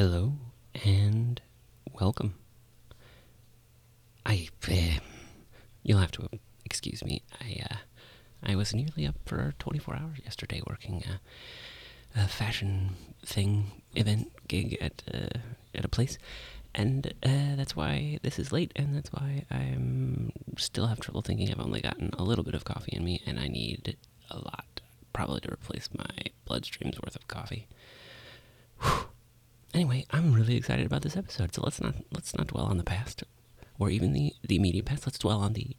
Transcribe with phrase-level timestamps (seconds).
[0.00, 0.32] Hello
[0.82, 1.42] and
[1.92, 2.32] welcome.
[4.24, 4.98] I, uh,
[5.82, 6.26] you'll have to
[6.64, 7.20] excuse me.
[7.38, 7.76] I, uh,
[8.42, 11.04] I was nearly up for 24 hours yesterday working
[12.16, 15.38] a, fashion thing event gig at uh,
[15.74, 16.16] at a place,
[16.74, 21.50] and uh, that's why this is late, and that's why I'm still have trouble thinking.
[21.50, 23.98] I've only gotten a little bit of coffee in me, and I need
[24.30, 24.80] a lot,
[25.12, 27.68] probably to replace my bloodstream's worth of coffee.
[28.80, 29.09] Whew.
[29.72, 31.54] Anyway, I'm really excited about this episode.
[31.54, 33.22] So let's not let's not dwell on the past,
[33.78, 35.06] or even the the immediate past.
[35.06, 35.76] Let's dwell on the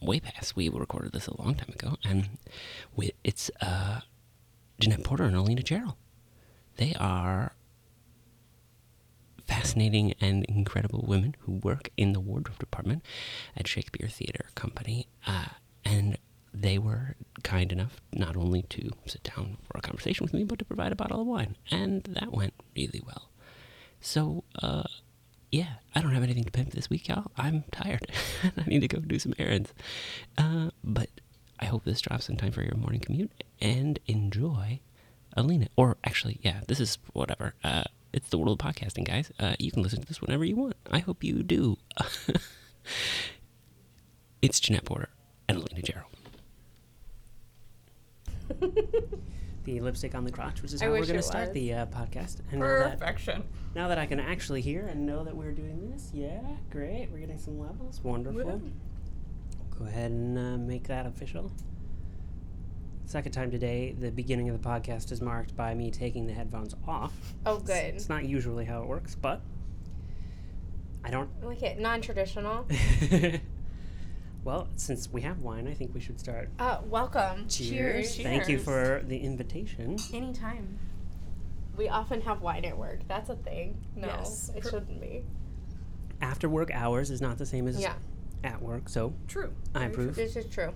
[0.00, 0.56] way past.
[0.56, 2.28] We recorded this a long time ago, and
[2.96, 4.00] we, it's uh,
[4.80, 5.94] Jeanette Porter and Alina Gerald.
[6.76, 7.54] They are
[9.46, 13.04] fascinating and incredible women who work in the wardrobe department
[13.56, 15.46] at Shakespeare Theater Company, uh,
[15.84, 16.18] and
[16.54, 20.58] they were kind enough not only to sit down for a conversation with me, but
[20.58, 23.30] to provide a bottle of wine, and that went really well.
[24.00, 24.84] So, uh,
[25.50, 27.30] yeah, I don't have anything to pimp this week, y'all.
[27.36, 28.10] I'm tired.
[28.56, 29.72] I need to go do some errands.
[30.36, 31.08] Uh, but
[31.60, 34.80] I hope this drops in time for your morning commute and enjoy
[35.36, 35.68] Alina.
[35.76, 37.54] Or actually, yeah, this is whatever.
[37.62, 39.30] Uh, it's the world of podcasting, guys.
[39.38, 40.76] Uh, you can listen to this whenever you want.
[40.90, 41.76] I hope you do.
[44.42, 45.10] it's Jeanette Porter
[45.48, 46.08] and Alina Gerald.
[49.64, 51.48] the lipstick on the crotch, which is I how we're wish going to it start
[51.48, 51.54] was.
[51.54, 52.40] the uh, podcast.
[52.50, 53.44] And now that, Perfection.
[53.74, 57.08] now that I can actually hear and know that we're doing this, yeah, great.
[57.12, 58.00] We're getting some levels.
[58.02, 58.42] Wonderful.
[58.44, 58.72] Woo.
[59.78, 61.50] Go ahead and uh, make that official.
[63.04, 66.74] Second time today, the beginning of the podcast is marked by me taking the headphones
[66.86, 67.12] off.
[67.44, 67.94] Oh, It's- good.
[67.94, 69.40] It's not usually how it works, but
[71.04, 71.28] I don't.
[71.44, 71.78] Like it.
[71.78, 72.66] Non-traditional.
[74.44, 76.48] well, since we have wine, I think we should start.
[76.58, 77.46] Uh, welcome.
[77.48, 78.16] Cheers.
[78.16, 79.96] Thank you for the invitation.
[80.12, 80.78] Anytime.
[81.76, 83.00] We often have wine at work.
[83.08, 83.76] That's a thing.
[83.96, 84.50] No, Yes.
[84.54, 85.24] it Per- shouldn't be.
[86.20, 87.94] After work hours is not the same as Yeah,
[88.44, 89.52] at work, so True.
[89.74, 90.14] I Very approve.
[90.16, 90.72] this is true.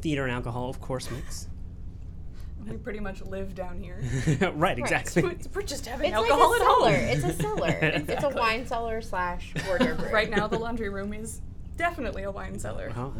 [0.00, 1.48] Theater and alcohol, of course, mix.
[2.68, 3.98] We pretty much live down here.
[4.54, 5.22] right, exactly.
[5.22, 6.82] So it's- we're just having It's alcohol like a at home.
[6.82, 6.94] cellar.
[6.96, 7.78] It's a cellar.
[7.80, 10.12] It's a wine cellar slash wardrobe room.
[10.12, 11.40] right now, the laundry room is
[11.80, 13.12] definitely a wine cellar Oh,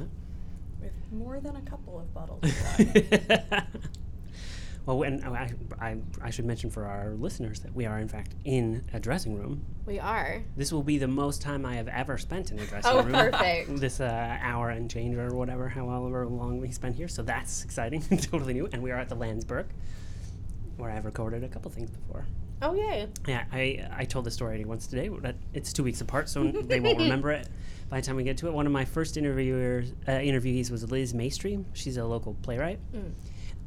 [0.81, 2.41] with more than a couple of bottles.
[2.45, 2.85] huh?
[2.85, 3.67] of wine.
[4.87, 8.35] well, and I, I, I should mention for our listeners that we are, in fact,
[8.45, 9.65] in a dressing room.
[9.87, 10.43] We are.
[10.57, 13.13] This will be the most time I have ever spent in a dressing Oh, room.
[13.13, 13.71] perfect.
[13.81, 17.09] This uh, hour and change or whatever, however long we spent here.
[17.09, 18.69] So that's exciting, totally new.
[18.73, 19.67] And we are at the Lansburgh,
[20.77, 22.27] where I've recorded a couple things before.
[22.63, 23.09] Oh yay.
[23.27, 25.09] Yeah, I I told the story once today.
[25.09, 27.49] But it's two weeks apart, so they won't remember it
[27.91, 28.53] by the time we get to it.
[28.53, 31.65] One of my first interviewers uh, interviewees was Liz Maystream.
[31.75, 32.79] She's a local playwright.
[32.95, 33.13] Mm.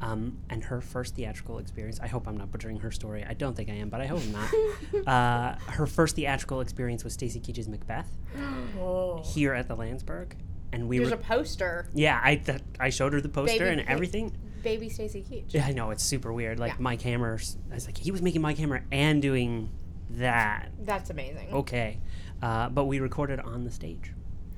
[0.00, 3.24] Um, and her first theatrical experience, I hope I'm not butchering her story.
[3.26, 5.06] I don't think I am, but I hope I'm not.
[5.06, 8.10] uh, her first theatrical experience was Stacy Keach's Macbeth
[9.24, 10.32] here at the Lansburgh.
[10.72, 11.88] And we There's were, a poster.
[11.94, 14.36] yeah, I, th- I showed her the poster Baby and everything.
[14.62, 15.54] Baby Stacy Keach.
[15.54, 16.58] Yeah, I know, it's super weird.
[16.58, 16.80] Like, Yeah.
[16.80, 17.38] Mike Hammer,
[17.70, 19.70] I was like, he was making Mike Hammer and doing
[20.10, 20.70] that.
[20.80, 21.52] That's amazing.
[21.52, 22.00] Okay.
[22.44, 24.12] Uh, but we recorded on the stage.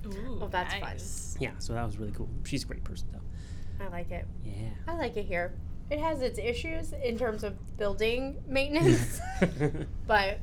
[0.06, 0.97] Ooh, Oh, that's fun.
[1.41, 2.28] Yeah, so that was really cool.
[2.44, 3.84] She's a great person, though.
[3.84, 4.26] I like it.
[4.44, 4.70] Yeah.
[4.88, 5.54] I like it here.
[5.91, 9.20] It has its issues in terms of building maintenance,
[10.08, 10.41] but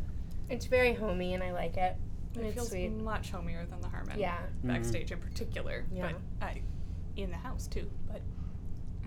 [0.50, 1.98] it's very homey and I like it.
[2.36, 2.92] And It it's feels sweet.
[2.92, 4.18] much homier than the Harman.
[4.20, 4.38] Yeah.
[4.64, 5.84] Backstage in particular.
[5.94, 6.14] Yeah.
[6.40, 6.62] But I,
[7.18, 7.90] in the house too.
[8.10, 8.22] But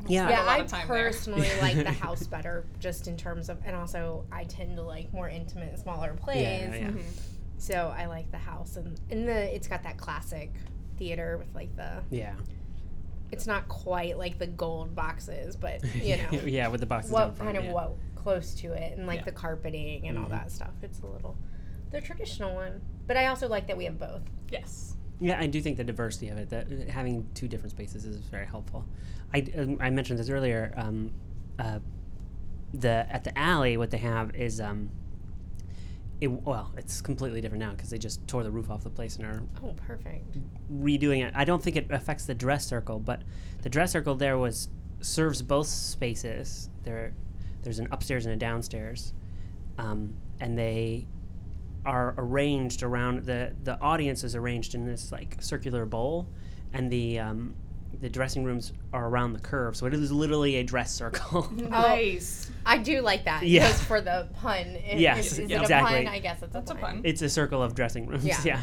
[0.09, 0.29] Yeah.
[0.29, 1.05] Yeah, I of time there.
[1.07, 5.11] personally like the house better, just in terms of, and also I tend to like
[5.15, 6.43] more intimate, smaller plays.
[6.43, 6.89] Yeah, yeah.
[6.89, 7.03] Mhm.
[7.59, 10.53] So I like the house, and and the it's got that classic
[10.99, 12.03] theater with like the.
[12.11, 12.35] yeah.
[13.33, 17.39] It's not quite like the gold boxes, but you know yeah, with the boxes what
[17.39, 17.73] kind of yeah.
[17.73, 19.25] what close to it, and like Yeah.
[19.27, 20.31] the carpeting and all Mhm.
[20.31, 20.73] that stuff.
[20.83, 21.37] It's a little
[21.91, 24.23] the traditional one, but I also like that we have both.
[24.51, 24.97] Yes.
[25.19, 28.17] Yeah, I do think the diversity of it, that uh, having two different spaces is
[28.19, 28.85] very helpful.
[29.33, 30.75] I, um, I mentioned this earlier.
[30.77, 31.11] Um,
[31.59, 31.79] uh,
[32.75, 34.91] the at the alley, what they have is um,
[36.21, 39.17] it, well, it's completely different now because they just tore the roof off the place
[39.17, 40.39] and are Oh, perfect.
[40.73, 41.33] redoing it.
[41.37, 43.23] I don't think it affects the dress circle, but
[43.63, 44.69] the dress circle there was
[45.01, 46.71] serves both spaces.
[46.85, 47.13] There,
[47.63, 49.13] there's an upstairs and a downstairs,
[49.79, 51.07] um, and they
[51.85, 56.29] are arranged around the the audience is arranged in this like circular bowl,
[56.73, 57.55] and the um,
[58.01, 61.51] the dressing rooms are around the curve, so it is literally a dress circle.
[61.57, 62.51] Nice.
[62.65, 63.43] I do like that.
[63.47, 63.67] Yeah.
[63.67, 64.67] Because for the pun.
[64.67, 66.01] It, Yes, is, is yeah, it exactly.
[66.01, 66.13] a pun?
[66.15, 66.95] I guess it's That's a a pun.
[66.97, 67.01] pun.
[67.05, 68.25] it's a circle of dressing rooms.
[68.25, 68.41] Yeah.
[68.45, 68.61] yeah.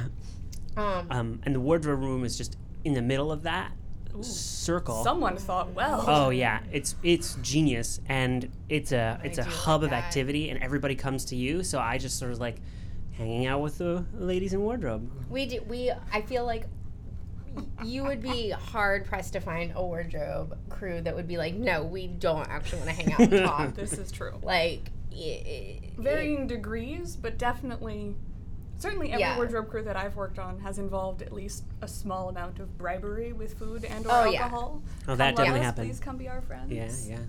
[0.75, 3.71] Um, Um, and the wardrobe room is just in the middle of that.
[4.21, 5.03] circle.
[5.03, 6.03] Someone thought well.
[6.07, 10.03] Oh yeah, it's it's genius, and it's a it's a hub like of that.
[10.03, 11.63] activity, and everybody comes to you.
[11.63, 12.57] So I just sort of like
[13.13, 15.09] hanging out with the ladies in wardrobe.
[15.29, 15.61] We do.
[15.67, 15.91] We.
[16.11, 16.67] I feel like y-
[17.83, 21.83] you would be hard pressed to find a wardrobe crew that would be like, no,
[21.83, 23.73] we don't actually want to hang out and talk.
[23.75, 24.33] This is true.
[24.41, 28.15] like, i- i- Varying degrees, but definitely,
[28.77, 29.35] certainly every Yeah.
[29.37, 33.31] wardrobe crew that I've worked on has involved at least a small amount of bribery
[33.33, 34.43] with food and or Oh, yeah.
[34.43, 34.81] alcohol.
[35.07, 35.87] Oh, that Come love definitely us, happened.
[35.89, 36.71] Please come be our friends.
[36.71, 37.23] Yeah, yeah.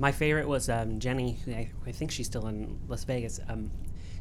[0.00, 1.38] My favorite was um, Jenny.
[1.44, 3.40] Who I, I think she's still in Las Vegas.
[3.48, 3.70] Um,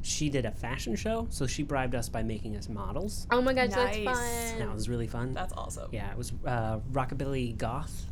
[0.08, 3.28] she did a fashion show, so she bribed us by making us models.
[3.32, 4.60] oh my gosh, that's fun.
[4.60, 5.34] That was really fun.
[5.34, 5.90] That's awesome.
[5.92, 8.06] yeah, it was uh, rockabilly goth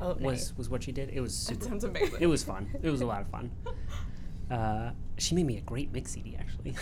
[0.00, 0.22] oh, nice.
[0.22, 1.10] was was what she did.
[1.10, 2.20] It was That sounds amazing.
[2.20, 2.68] It was fun.
[2.82, 3.50] It was a lot of fun.
[4.50, 6.74] Uh, she made me a great mix CD actually.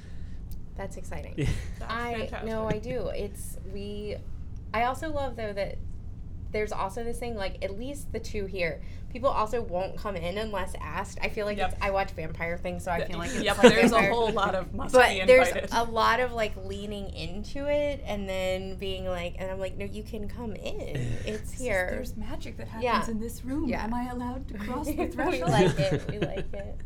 [0.76, 1.34] That's exciting.
[1.36, 1.48] Yeah.
[1.80, 2.48] That's I fantastic.
[2.48, 3.08] no, I do.
[3.08, 4.18] It's we.
[4.72, 5.78] I also love though that
[6.52, 8.82] there's also this thing like at least the two here.
[9.12, 11.18] People also won't come in unless asked.
[11.20, 11.72] I feel like Yep.
[11.72, 14.30] it's, I watch vampire things, so I feel like it's yep, like there's a whole
[14.32, 18.76] lot of must But be there's a lot of like leaning into it and then
[18.76, 20.96] being like, and I'm like, no, you can come in.
[21.26, 21.88] It's here.
[21.90, 23.10] There's magic that happens Yeah.
[23.10, 23.68] in this room.
[23.68, 23.84] Yeah.
[23.84, 25.28] Am I allowed to cross the threshold?
[25.32, 25.50] we threshold?
[25.50, 26.10] like it.
[26.10, 26.76] We like it.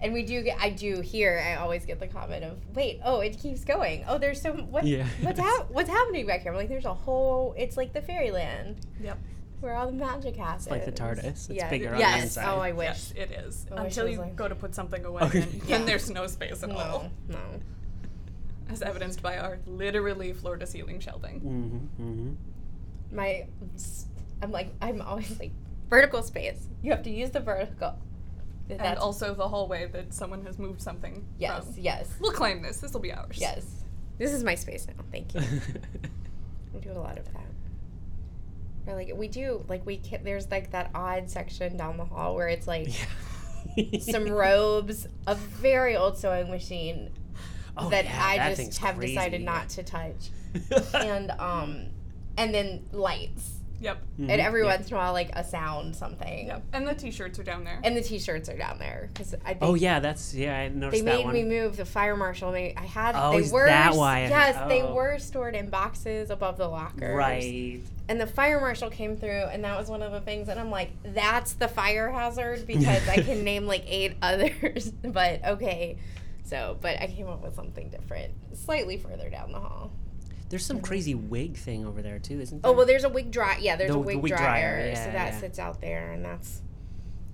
[0.00, 0.58] And we do get.
[0.60, 1.42] I do hear.
[1.44, 4.04] I always get the comment of, "Wait, oh, it keeps going.
[4.06, 4.84] Oh, there's so what?
[4.86, 5.04] Yeah.
[5.22, 7.52] What's hap- What's happening back here?" I'm like, "There's a whole.
[7.58, 9.18] It's like the fairyland Yep.
[9.60, 10.70] Where all the magic happens.
[10.70, 11.24] like the TARDIS.
[11.24, 11.68] It's yeah.
[11.70, 12.22] bigger on the yes.
[12.24, 12.54] inside.
[12.54, 12.86] Oh, I wish.
[12.86, 13.66] Yes, it is.
[13.74, 15.40] I Until you like- go to put something away, Okay.
[15.40, 15.78] then, Yeah.
[15.78, 17.10] then there's no space at all.
[17.28, 17.60] No, no.
[18.70, 21.40] As evidenced by our literally floor to ceiling shelving.
[21.40, 23.16] Mm-hmm, mm-hmm.
[23.16, 23.46] My,
[24.42, 25.52] I'm like, I'm always like,
[25.88, 26.66] vertical space.
[26.82, 27.94] You have to use the vertical.
[28.70, 31.74] And That's also the hallway that someone has moved something yes, from.
[31.78, 32.80] yes, We'll claim this.
[32.80, 33.38] This will be ours.
[33.38, 33.64] yes.
[34.18, 35.02] This is my space now.
[35.10, 35.40] Thank you.
[36.74, 37.46] We do a lot of that.
[38.88, 42.34] Or like we do like we can, there's like that odd section down the hall
[42.34, 42.88] where it's like
[44.00, 47.10] some robes, a very old sewing machine
[47.80, 50.30] Oh, that yeah, I that just thing's have decided not to touch,
[50.94, 51.86] and um,
[52.36, 53.98] and then lights, Yep.
[54.18, 54.66] Mhm, and every yeah.
[54.76, 56.62] once in a while like a sound something, Yep.
[56.72, 57.78] And the t-shirts are down there.
[57.84, 60.58] and the t-shirts are down there because I think Oh yeah, that's yeah.
[60.58, 61.34] I they noticed that They made one.
[61.34, 62.50] me move the fire marshal.
[62.50, 64.94] Made, I had Oh, they is were that why I- yes they oh.
[64.94, 67.80] were stored in boxes above the lockers, Right.
[68.08, 70.70] And the fire marshal came through and that was one of the things and i'm
[70.70, 75.98] like that's the fire hazard because i can name like eight others but okay.
[76.44, 79.92] So but i came up with something different slightly further down the hall.
[80.48, 83.30] There's some crazy wig thing over there too, isn't there oh well there's a wig
[83.30, 85.38] dry yeah there's The- a the wig, wig dryer, dryer, so that yeah.
[85.40, 86.62] sits out there and that's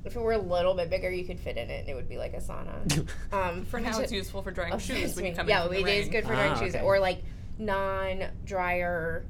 [0.05, 2.09] if it were a little bit bigger you could fit in it and it would
[2.09, 3.09] be like a sauna.
[3.33, 5.15] Um For now, it's useful for drying Oh, shoes.
[5.17, 6.11] When you come yeah, in from the it is rain.
[6.13, 6.85] good for Ah, drying shoes okay.
[6.85, 7.23] or like
[7.59, 9.25] non-dryer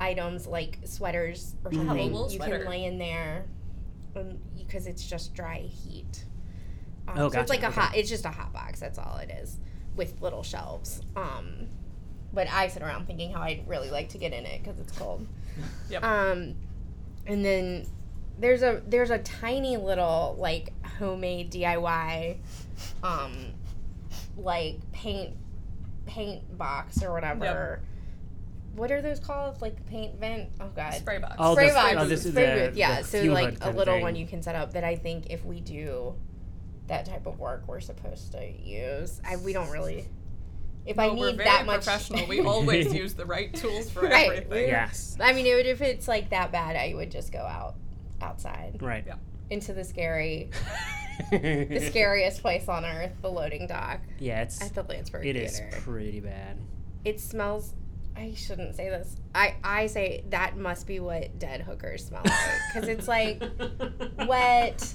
[0.00, 1.86] items like sweaters or Mhm.
[1.86, 2.12] something.
[2.12, 2.58] wool you sweater.
[2.60, 3.44] can lay in there
[4.56, 6.24] because it's just dry heat.
[7.06, 7.80] Um, Oh, so it's like a okay.
[7.80, 7.96] hot.
[7.96, 8.80] It's just a hot box.
[8.80, 9.58] That's all it is
[9.96, 11.00] with little shelves.
[11.16, 11.68] Um,
[12.32, 14.92] but I sit around thinking how I'd really like to get in it because it's
[14.96, 15.26] cold.
[15.90, 16.02] Yep.
[16.04, 16.54] Um,
[17.26, 17.86] and then
[18.38, 22.38] there's a there's a tiny little like homemade DIY,
[23.02, 23.32] um,
[24.38, 25.34] like paint
[26.06, 27.82] paint box or whatever.
[28.74, 29.60] What are those called?
[29.60, 30.50] Like paint vent?
[30.60, 30.94] Oh god.
[30.94, 31.36] Spray box.
[31.38, 31.96] Oh, Spray the- box.
[31.98, 32.76] oh, this is spray the- booth.
[32.76, 33.00] Yeah.
[33.02, 34.02] the So like a little thing.
[34.02, 36.14] one you can set up that I think if we do
[36.86, 39.20] that type of work we're supposed to use.
[39.24, 40.06] I we don't really.
[40.86, 42.26] If I need we're very that much professional.
[42.26, 44.30] We always use the right tools for Right.
[44.30, 44.68] everything.
[44.68, 45.16] Yes.
[45.20, 47.74] I mean, it if it's like that bad, I would just go out
[48.22, 49.04] outside Right.
[49.06, 49.16] Yeah.
[49.50, 50.50] into the scary,
[51.30, 55.58] the scariest place on earth, the loading dock Yeah, it's at the Lansburgh it is
[55.58, 55.80] Theater.
[55.82, 56.56] pretty bad.
[57.04, 57.74] It smells.
[58.20, 59.16] I shouldn't say this.
[59.34, 62.34] I I say that must be what dead hookers smell like
[62.74, 63.42] because it's like
[64.28, 64.94] wet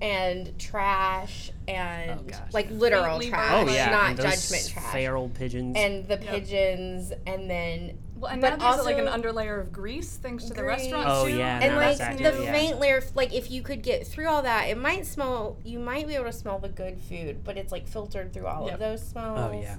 [0.00, 2.76] and trash and Oh, gosh, like yeah.
[2.76, 4.92] literal Faintly trash, Oh yeah, not and judgment trash.
[4.92, 5.76] Feral pigeons.
[5.78, 6.20] and the Yep.
[6.26, 10.54] pigeons, and then Well, and But now there's like an underlayer of grease thanks to
[10.54, 10.78] the Grease.
[10.90, 11.36] restaurant Oh, too.
[11.36, 12.52] yeah, and now like that's the active, yeah.
[12.52, 16.06] faint layer like if you could get through all that it might smell you might
[16.08, 18.74] be able to smell the good food but it's like filtered through all Yep.
[18.74, 19.76] of those smells oh yeah.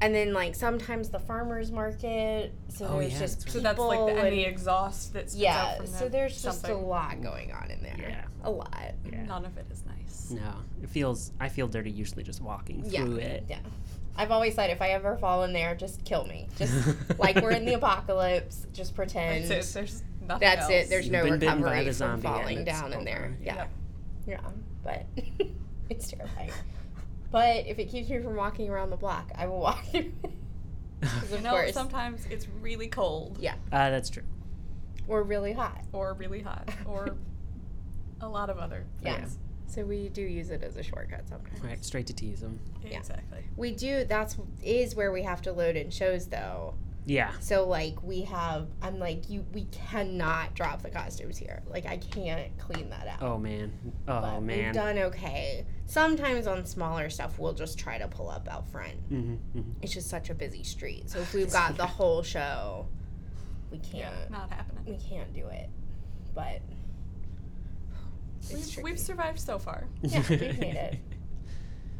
[0.00, 3.88] And then like sometimes the farmers market so Oh, there's yeah, just that's So people
[3.88, 6.68] that's like the, and the exhaust that spits out yeah from so the there's just
[6.68, 8.24] a lot going on in there Yeah.
[8.42, 8.74] a lot
[9.10, 9.22] Yeah.
[9.24, 10.30] None of it is nice.
[10.30, 11.32] No, it feels.
[11.38, 13.44] I feel dirty usually just walking yeah through it.
[13.48, 13.58] yeah
[14.16, 16.48] I've always said if I ever fall in there, just kill me.
[16.56, 16.72] Just
[17.18, 19.46] like we're in the apocalypse, just pretend.
[19.50, 19.74] That's it.
[19.74, 20.70] There's nothing That's else.
[20.70, 20.88] it.
[20.88, 23.24] There's You've no been recovery the from falling it's down in there.
[23.24, 23.36] over.
[23.42, 23.66] Yeah,
[24.26, 24.40] yeah,
[24.84, 25.04] but
[25.90, 26.50] it's terrifying.
[27.34, 30.32] But if it keeps me from walking around the block, I will walk through it.
[31.02, 31.72] 'Cause You of know, course.
[31.74, 33.38] sometimes it's really cold.
[33.40, 34.22] Yeah, Uh, that's true.
[35.08, 35.82] or really hot.
[35.92, 37.16] or really hot or
[38.20, 39.16] a lot of other Yeah.
[39.16, 39.36] things.
[39.66, 41.60] So we do use it as a shortcut sometimes.
[41.60, 42.60] Right, straight to tease them.
[42.84, 42.98] Yeah.
[42.98, 43.42] Exactly.
[43.56, 44.04] We do.
[44.04, 46.74] That's is where we have to load in shows though.
[47.06, 47.32] Yeah.
[47.40, 48.68] So like we have.
[48.80, 49.44] I'm like you.
[49.52, 51.62] We cannot drop the costumes here.
[51.66, 53.22] Like I can't clean that out.
[53.22, 53.72] Oh man.
[54.08, 55.66] Oh But We've done okay.
[55.86, 58.94] Sometimes on smaller stuff, we'll just try to pull up out front.
[59.08, 61.10] hmm hmm It's just such a busy street.
[61.10, 62.86] So if we've got the whole show,
[63.70, 64.30] we can't.
[64.30, 64.84] not happening.
[64.86, 65.68] We can't do it.
[66.34, 66.62] But
[68.50, 69.84] it's We've, we've survived so far.
[70.02, 70.98] Yeah, we've made it.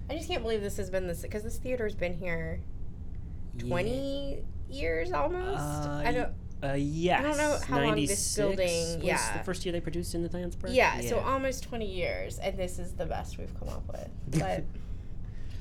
[0.08, 2.60] I just can't believe this has been this because this theater's been here
[3.58, 5.60] twenty years almost.
[5.60, 6.32] Uh, I don't.
[6.62, 7.36] Uh, yes.
[7.36, 9.36] know how long this building- was yeah.
[9.36, 10.74] the first year they produced in the Lansburgh.
[10.74, 14.08] Yeah, so almost twenty years, and this is the best we've come up with.
[14.40, 14.64] But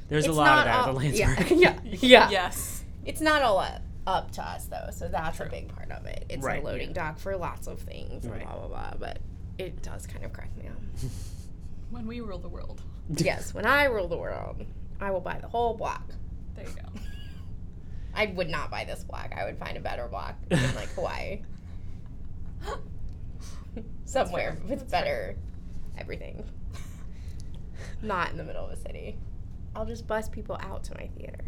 [0.07, 1.59] there's a lot of that at the Lansburgh.
[1.59, 2.29] Yeah, yeah, yeah.
[2.29, 2.83] Yes.
[3.05, 6.25] It's not all up, up to us though, so that's a big part of it.
[6.29, 6.93] It's Right, a loading yeah.
[7.11, 8.43] dock for lots of things, and Right.
[8.45, 8.93] blah blah blah.
[8.97, 9.19] But
[9.57, 10.79] it does kind of crack me up.
[11.91, 12.81] When we rule the world.
[13.09, 14.65] yes, when I rule the world,
[15.01, 16.09] I will buy the whole block.
[16.55, 16.99] There you go.
[18.15, 19.31] I would not buy this block.
[19.35, 21.41] I would find a better block in like Hawaii.
[24.05, 25.35] Somewhere with better
[25.97, 26.43] everything.
[28.01, 29.17] Not in the middle of a city.
[29.75, 31.39] I'll just bus people out to my theater.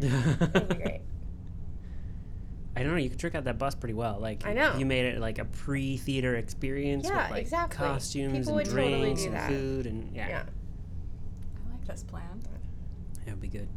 [0.54, 1.00] It'll be great.
[2.74, 2.96] I don't know.
[2.98, 4.18] You could trick out that bus pretty well.
[4.20, 4.76] Like I know.
[4.76, 7.76] you made it like a pre-theater experience Yeah, with like exactly.
[7.86, 9.48] costumes People and would totally drinks and that.
[9.48, 10.42] food and yeah, Yeah.
[11.68, 12.42] I like this plan.
[13.24, 13.68] that would be good.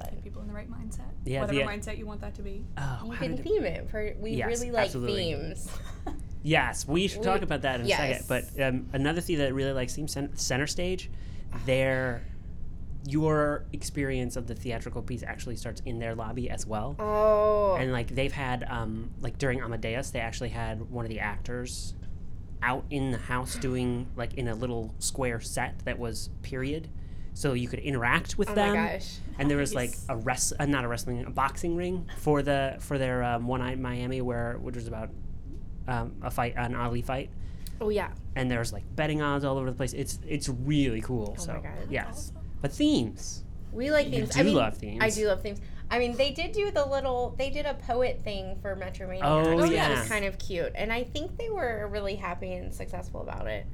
[0.00, 1.02] But Get people in the right mindset.
[1.24, 2.64] Yeah, Whatever the- mindset you want that to be.
[2.78, 5.14] Oh, you can did it- theme it for we Yes, really like absolutely.
[5.34, 5.68] themes.
[6.42, 8.24] Yes, we should talk We- about that in a second.
[8.26, 11.10] But um, another thing that really likes seems center stage,
[11.66, 12.22] their
[13.06, 16.96] your experience of the theatrical piece actually starts in their lobby as well.
[16.98, 17.76] Oh.
[17.78, 21.94] And like they've had um, like during Amadeus, they actually had one of the actors
[22.62, 26.88] out in the house doing like in a little square set that was period,
[27.34, 28.76] so you could interact with oh them.
[28.76, 29.16] my gosh.
[29.38, 32.76] And there was like a rest, uh, not a wrestling, a boxing ring for the
[32.80, 35.10] for their um, one night Miami, where which was about
[35.88, 37.30] um, a fight, an Ali fight,
[37.80, 38.10] Oh yeah.
[38.36, 39.92] and there's like betting odds all over the place.
[39.92, 41.34] It's it's really cool.
[41.38, 41.72] Oh so my God.
[41.88, 42.36] yes, Awesome.
[42.60, 43.44] but themes.
[43.72, 44.30] We like You themes.
[44.34, 44.98] do I mean, love themes.
[45.00, 45.60] I do love themes.
[45.92, 47.34] I mean, they did do the little.
[47.38, 49.20] They did a poet thing for Metromania.
[49.22, 49.98] Oh, which yeah.
[50.00, 53.66] was kind of cute, and I think they were really happy and successful about it.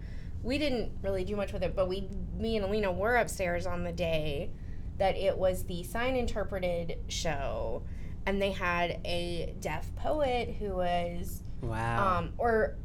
[0.47, 3.83] We didn't really do much with it, but we, me and Alina were upstairs on
[3.83, 4.51] the day
[4.97, 7.83] that it was the sign interpreted show,
[8.27, 12.19] and they had a deaf poet who was, Wow.
[12.19, 12.77] um, or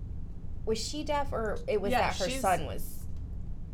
[0.65, 3.03] was she deaf, or it was Yeah, that her son was.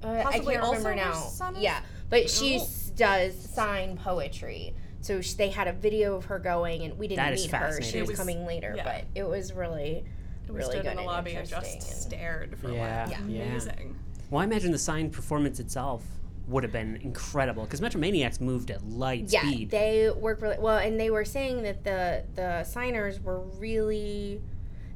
[0.04, 1.14] Uh, I can't remember also her now.
[1.14, 1.62] son is?
[1.62, 1.80] Yeah,
[2.10, 2.62] but she
[2.98, 4.76] does sign poetry.
[5.00, 7.56] So sh- they had a video of her going, and we didn't That is meet
[7.56, 7.82] her.
[7.82, 8.84] She was, was- coming later, yeah.
[8.84, 10.04] but it was really,
[10.50, 13.12] We really stood in the lobby and just and- stared for Yeah, a while.
[13.30, 13.44] yeah.
[13.44, 13.96] Amazing.
[14.30, 16.04] well, I imagine the sign performance itself
[16.48, 19.70] would have been incredible because Metromaniacs moved at light yeah, speed.
[19.70, 24.42] they work really well, and they were saying that the the signers were really,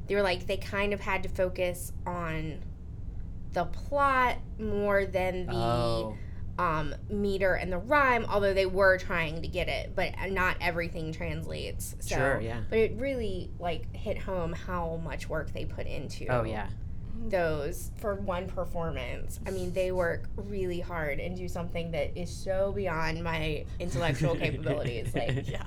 [0.06, 2.60] they were like they kind of had to focus on
[3.52, 6.16] the plot more than the oh,
[6.58, 11.12] um, meter and the rhyme, although they were trying to get it, but not everything
[11.12, 11.96] translates.
[12.00, 12.60] So, Sure, yeah.
[12.68, 16.68] But it really like hit home how much work they put into oh yeah.
[17.28, 19.40] those for one performance.
[19.46, 24.34] I mean, they work really hard and do something that is so beyond my intellectual
[24.44, 25.14] capabilities.
[25.14, 25.64] Like Yeah.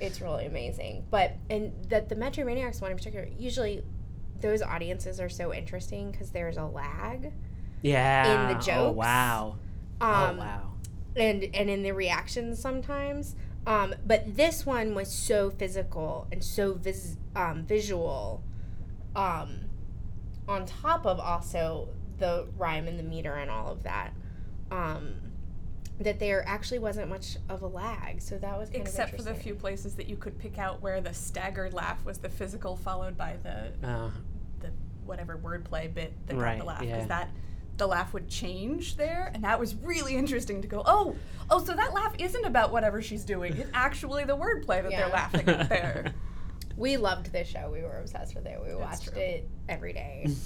[0.00, 1.04] it's really amazing.
[1.10, 3.82] But and that the Metromaniacs one in particular, usually
[4.40, 7.32] those audiences are so interesting because there's a lag.
[7.82, 8.48] Yeah.
[8.48, 8.96] In the Oh jokes.
[8.96, 9.56] wow.
[10.00, 10.72] Um, oh wow.
[11.16, 13.34] and and in the reactions sometimes.
[13.66, 18.42] Um, but this one was so physical and so vis- um, visual.
[19.16, 19.60] Um,
[20.48, 21.88] on top of also
[22.18, 24.12] the rhyme and the meter and all of that.
[24.70, 25.14] Um,
[25.98, 29.22] that there actually wasn't much of a lag, so that was kind Except of for
[29.24, 32.76] the few places that you could pick out where the staggered laugh was the physical
[32.76, 34.10] followed by the Uh,
[34.60, 34.70] the
[35.06, 36.82] whatever wordplay bit that Right, got the laugh.
[36.82, 36.92] yeah.
[36.96, 37.30] Because that
[37.76, 40.82] the laugh would change there, and that was really interesting to go.
[40.86, 41.14] Oh,
[41.50, 43.54] oh, so that laugh isn't about whatever she's doing.
[43.56, 45.00] It's actually the wordplay that Yeah.
[45.02, 46.14] they're laughing at there.
[46.78, 47.70] We loved this show.
[47.72, 48.58] We were obsessed with it.
[48.62, 49.22] We That's watched true.
[49.22, 50.26] it every day.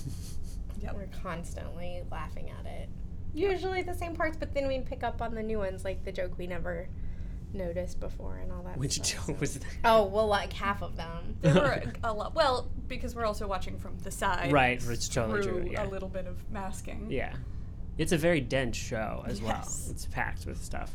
[0.82, 0.94] Yep.
[0.94, 2.88] We're constantly laughing at it.
[3.34, 6.12] Usually the same parts, but then we'd pick up on the new ones, like the
[6.12, 6.88] joke we never
[7.52, 8.76] noticed before and all that.
[8.76, 9.66] which stuff, joke so- was that?
[9.84, 11.36] Oh well, like half of them.
[11.40, 12.34] There were a, a lot.
[12.34, 15.86] Well, because we're also watching from the side, Right, it's totally through true, yeah.
[15.86, 17.06] a little bit of masking.
[17.10, 17.34] Yeah.
[17.98, 19.56] It's a very dense show as well.
[19.58, 19.88] Yes.
[19.90, 20.90] It's packed with stuff.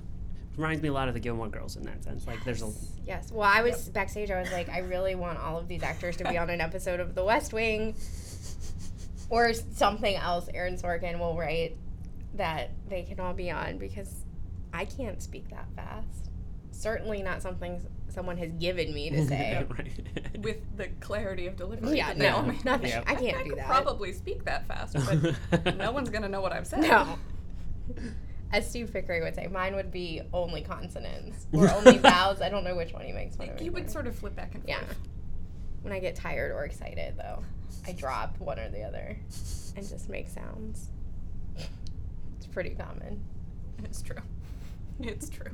[0.58, 2.26] Reminds me a lot of the Gilmore Girls in that sense.
[2.26, 2.72] Like there's a
[3.06, 3.32] Yes.
[3.32, 4.32] Well, I was backstage.
[4.32, 7.00] I was like, I really want all of these actors to be on an episode
[7.00, 7.96] of The West Wing.
[9.30, 11.76] or something else Aaron Sorkin will write
[12.36, 14.24] that they can all be on because
[14.74, 16.25] I can't speak that fast.
[16.78, 19.66] Certainly not something someone has given me to say.
[20.40, 21.98] With the clarity of delivery.
[21.98, 22.66] yeah, that they all no, make.
[22.66, 22.88] nothing.
[22.90, 23.04] Yeah.
[23.08, 23.68] I can't I do could that.
[23.68, 24.96] probably speak that fast,
[25.52, 26.82] but no one's gonna know what I've said.
[26.82, 27.18] No.
[28.52, 32.42] As Steve Pickering would say, mine would be only consonants or only vowels.
[32.42, 33.62] I don't know which one he makes fun of.
[33.62, 33.92] You would anymore.
[33.92, 34.70] sort of flip back and forth.
[34.70, 34.84] Yeah.
[35.82, 37.44] When I get tired or excited, though,
[37.88, 39.18] I drop one or the other
[39.76, 40.90] and just make sounds.
[42.38, 43.24] It's pretty common.
[43.84, 44.18] It's true.
[45.02, 45.52] It's true.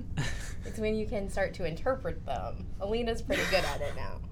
[0.65, 2.67] It's when you can start to interpret them.
[2.79, 4.19] Alina's pretty good at it now.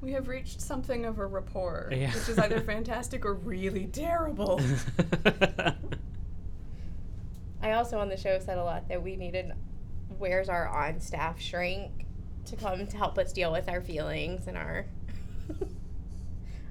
[0.00, 2.12] We have reached something of a rapport, Yeah.
[2.14, 4.60] which is either fantastic or really terrible.
[7.60, 9.52] I also on the show said a lot that we needed
[10.18, 12.06] where's our on staff shrink
[12.46, 14.86] to come to help us deal with our feelings and our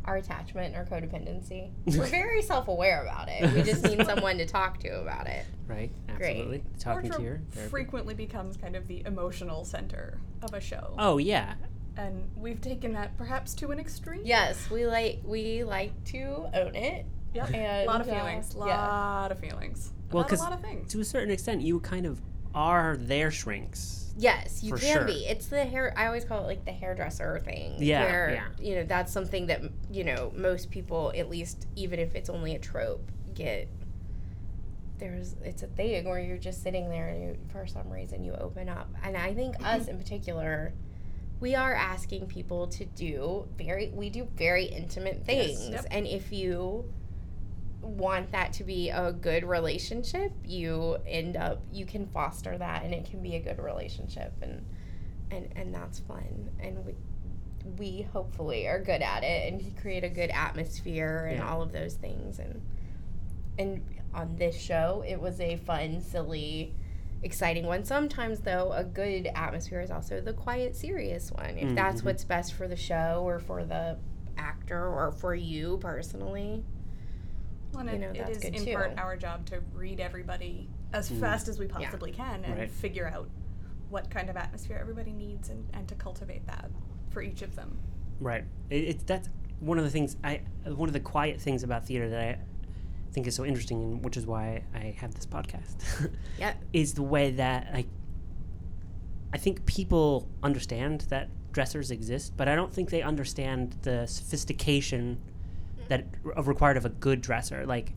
[0.07, 1.69] our attachment or codependency.
[1.85, 3.53] We're very self aware about it.
[3.53, 5.45] We just need someone to talk to about it.
[5.67, 5.91] right.
[6.17, 6.29] Great.
[6.37, 6.63] Absolutely.
[6.79, 7.69] Talking to Wardrobe your therapist.
[7.71, 10.95] frequently becomes kind of the emotional center of a show.
[10.97, 11.53] Oh yeah.
[11.97, 14.21] And we've taken that perhaps to an extreme.
[14.23, 17.05] Yes, we like we like to own it.
[17.33, 17.53] Yep.
[17.53, 18.55] And, a lot of uh, feelings.
[18.55, 18.65] A yeah.
[18.87, 19.91] lot of feelings.
[20.11, 20.91] Well, About a 'cause lot of things.
[20.93, 22.21] To a certain extent, you kind of
[22.53, 24.13] are their shrinks.
[24.17, 25.05] Yes, you can sure.
[25.05, 25.25] be.
[25.27, 25.93] It's the hair.
[25.95, 27.75] I always call it like the hairdresser thing.
[27.77, 28.65] Yeah, where yeah.
[28.65, 29.61] you know that's something that
[29.91, 33.69] you know most people, at least even if it's only a trope, get.
[34.97, 38.33] There's it's a thing where you're just sitting there and you, for some reason you
[38.33, 40.73] open up, and I think us in particular,
[41.39, 45.85] we are asking people to do very we do very intimate things, Yep.
[45.91, 46.91] and if you
[47.87, 52.93] want that to be a good relationship, you end up you can foster that and
[52.93, 54.65] it can be a good relationship and
[55.31, 56.49] and and that's fun.
[56.59, 56.93] And we
[57.77, 61.49] we hopefully are good at it and create a good atmosphere and Yeah.
[61.49, 62.61] all of those things and
[63.59, 63.81] and
[64.13, 66.73] on this show it was a fun, silly
[67.23, 67.83] exciting one.
[67.83, 71.57] Sometimes though a good atmosphere is also the quiet serious one.
[71.57, 72.05] If that's Mhm.
[72.05, 73.97] what's best for the show or for the
[74.37, 76.63] actor or for you personally.
[77.73, 78.73] Well, and you know, it that's is good in too.
[78.73, 81.19] part our job to read everybody as Mm.
[81.19, 82.69] fast as we possibly can and Right.
[82.71, 83.29] figure out
[83.89, 86.69] what kind of atmosphere everybody needs and, and to cultivate that
[87.09, 87.77] for each of them.
[88.19, 88.45] Right.
[88.69, 92.09] It, it's that's one of the things I one of the quiet things about theater
[92.09, 92.37] that I
[93.11, 96.09] think is so interesting, and which is why I have this podcast.
[96.39, 96.53] Yeah.
[96.73, 97.85] is the way that I
[99.33, 105.19] I think people understand that dressers exist, but I don't think they understand the sophistication
[105.89, 107.65] that r- required of a good dresser.
[107.65, 107.93] Like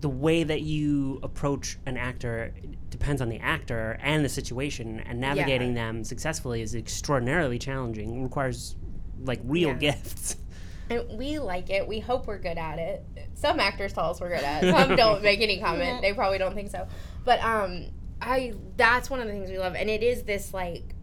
[0.00, 2.52] the way that you approach an actor
[2.90, 8.20] depends on the actor and the situation, and navigating them successfully is extraordinarily challenging.
[8.20, 8.76] It requires
[9.24, 9.74] like real Yeah.
[9.92, 10.36] gifts.
[10.88, 11.88] And we like it.
[11.88, 13.04] We hope we're good at it.
[13.34, 14.72] Some actors tell us we're good at it.
[14.72, 16.00] Some don't make any comment.
[16.00, 16.86] They probably don't think so.
[17.24, 17.86] But um
[18.22, 20.94] I that's one of the things we love and it is this like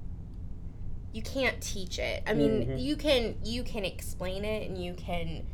[1.11, 2.23] you can't teach it.
[2.25, 2.81] I mean, Mhm.
[2.81, 5.45] you can you can explain it and you can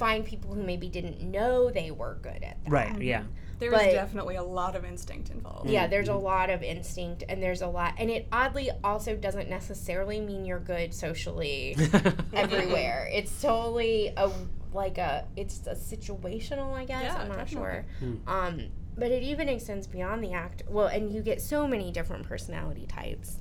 [0.00, 2.70] find people who maybe didn't know they were good at that.
[2.70, 2.88] Right.
[2.88, 3.02] Mm-hmm.
[3.02, 3.22] Yeah.
[3.58, 5.66] There is But- definitely a lot of instinct involved.
[5.66, 5.74] Mm-hmm.
[5.74, 9.50] Yeah, there's a lot of instinct and there's a lot and it oddly also doesn't
[9.50, 11.76] necessarily mean you're good socially
[12.32, 13.08] everywhere.
[13.12, 14.30] It's totally a
[14.72, 17.02] like a it's a situational, I guess.
[17.02, 17.68] Yeah, I'm not definitely.
[17.68, 17.84] sure.
[17.98, 18.16] Hmm.
[18.28, 20.62] Um, but it even extends beyond the act.
[20.68, 23.36] Well, and you get so many different personality types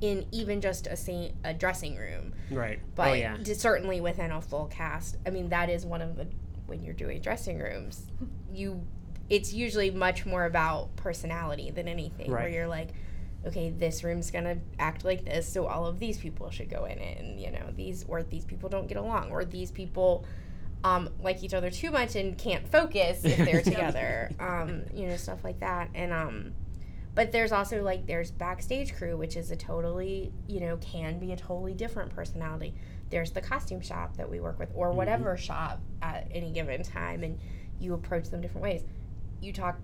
[0.00, 2.34] in even just a sa- a dressing room.
[2.50, 2.80] right.
[2.94, 3.36] But oh yeah.
[3.42, 5.16] d- certainly within a full cast.
[5.26, 6.26] I mean, that is one of the
[6.66, 8.06] when you're doing dressing rooms,
[8.52, 8.82] you
[9.30, 12.30] it's usually much more about personality than anything.
[12.30, 12.90] Where you're like,
[13.46, 16.98] okay, this room's gonna act like this, so all of these people should go in
[16.98, 20.24] it, and you know these or these people don't get along, or these people.
[20.84, 25.16] Um, like each other too much and can't focus if they're together, um, you know,
[25.16, 25.88] stuff like that.
[25.94, 26.52] And um,
[27.16, 31.32] but there's also like there's backstage crew which is a totally you know can be
[31.32, 32.72] a totally different personality
[33.10, 37.24] there's the costume shop that we work with or whatever shop at any given time
[37.24, 37.38] and
[37.80, 38.82] you approach them different ways
[39.40, 39.78] you talk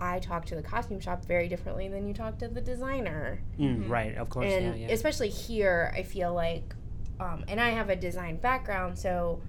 [0.00, 3.88] i talk to the costume shop very differently than you talk to the designer Mm,
[3.88, 4.16] right.
[4.16, 4.46] Of course.
[4.50, 4.86] and yeah.
[4.88, 4.94] Yeah.
[4.94, 6.74] especially here i feel like
[7.20, 9.40] um, and i have a design background so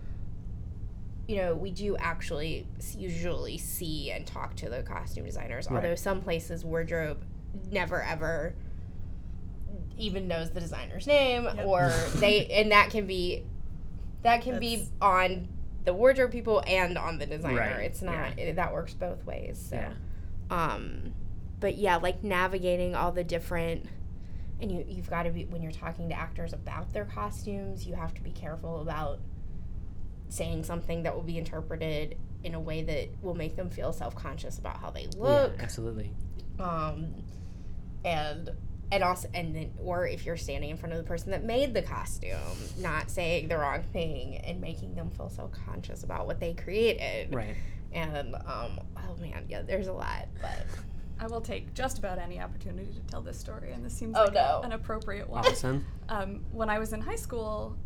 [1.28, 2.66] you know we do actually
[2.98, 5.76] usually see and talk to the costume designers Right.
[5.78, 7.24] although some places wardrobe
[7.72, 8.54] never ever
[9.98, 11.66] even knows the designer's name Yep.
[11.66, 13.44] or they and that can be
[14.24, 15.48] that can be on
[15.86, 19.64] the wardrobe people and on the designer Right, it's not it, that works both ways
[19.70, 19.94] so Yeah.
[20.50, 21.14] um
[21.60, 23.86] but yeah like navigating all the different
[24.60, 27.94] and you you've got to be when you're talking to actors about their costumes you
[27.96, 29.20] have to be careful about
[30.32, 34.58] saying something that will be interpreted in a way that will make them feel self-conscious
[34.58, 36.12] about how they Yeah, look absolutely.
[36.60, 37.14] um,
[38.04, 38.50] and
[38.92, 41.74] and also and then or if you're standing in front of the person that made
[41.74, 42.38] the costume
[42.80, 47.34] not saying the wrong thing and making them feel so conscious about what they created
[47.34, 47.56] Right.
[47.94, 50.66] and um oh man yeah there's a lot but
[51.20, 54.24] I will take just about any opportunity to tell this story, and this seems Oh,
[54.24, 54.62] like no.
[54.64, 55.46] an appropriate one.
[55.46, 55.86] Awesome.
[56.10, 57.78] um, when I was in high school,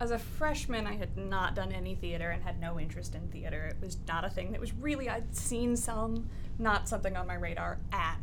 [0.00, 3.64] as a freshman, I had not done any theater and had no interest in theater.
[3.64, 6.28] It was not a thing that was really, I'd seen some,
[6.58, 8.18] not something on my radar at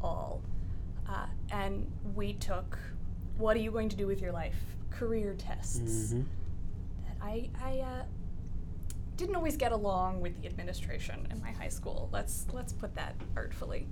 [0.00, 0.42] all.
[1.08, 2.78] Uh, and we took,
[3.36, 4.56] what are you going to do with your life?
[4.90, 6.14] Career tests.
[6.14, 6.24] Mhm.
[7.06, 8.02] That I, I uh,
[9.16, 12.08] didn't always get along with the administration in my high school.
[12.12, 13.86] Let's let's put that artfully.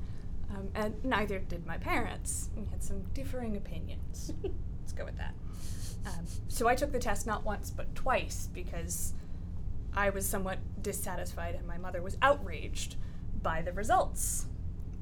[0.51, 2.51] Um, and neither did my parents.
[2.57, 4.33] We had some differing opinions.
[4.43, 5.35] let's go with that.
[6.07, 9.13] Um, so I took the test not once but twice because
[9.95, 12.97] I was somewhat dissatisfied and my mother was outraged
[13.43, 14.47] by the results.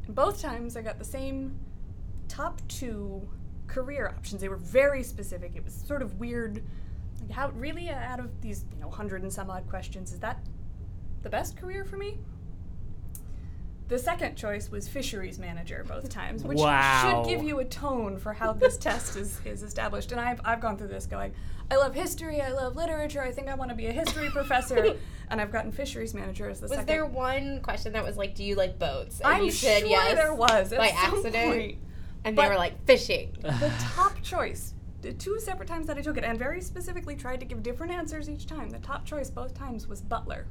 [0.09, 1.59] Both times I got the same
[2.29, 3.29] top two
[3.67, 4.41] career options.
[4.41, 5.57] They were very specific.
[5.57, 6.63] It was sort of weird.
[7.21, 10.39] Like how really out of these you know hundred and some odd questions is that
[11.23, 12.19] the best career for me?
[13.87, 17.23] The second choice was fisheries manager both times, which Wow.
[17.25, 20.11] should give you a tone for how this test is, is established.
[20.13, 21.35] And I've, I've gone through this going,
[21.71, 24.95] I love history, I love literature, I think I want to be a history professor.
[25.31, 26.87] and I've gotten fisheries manager as the was second.
[26.87, 29.89] there one question that was like do you like boats and I'm you said sure
[29.89, 31.79] yes there was at by some accident point.
[32.25, 36.03] and they but- were like fishing the top choice the two separate times that i
[36.03, 39.31] took it and very specifically tried to give different answers each time the top choice
[39.31, 40.47] both times was butler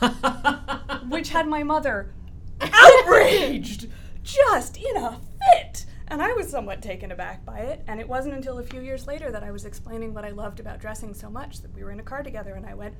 [1.08, 2.12] which had my mother
[2.60, 3.88] outraged
[4.22, 5.18] just in a
[5.54, 8.80] fit and i was somewhat taken aback by it and it wasn't until a few
[8.80, 11.82] years later that i was explaining what i loved about dressing so much that we
[11.82, 12.94] were in a car together and i went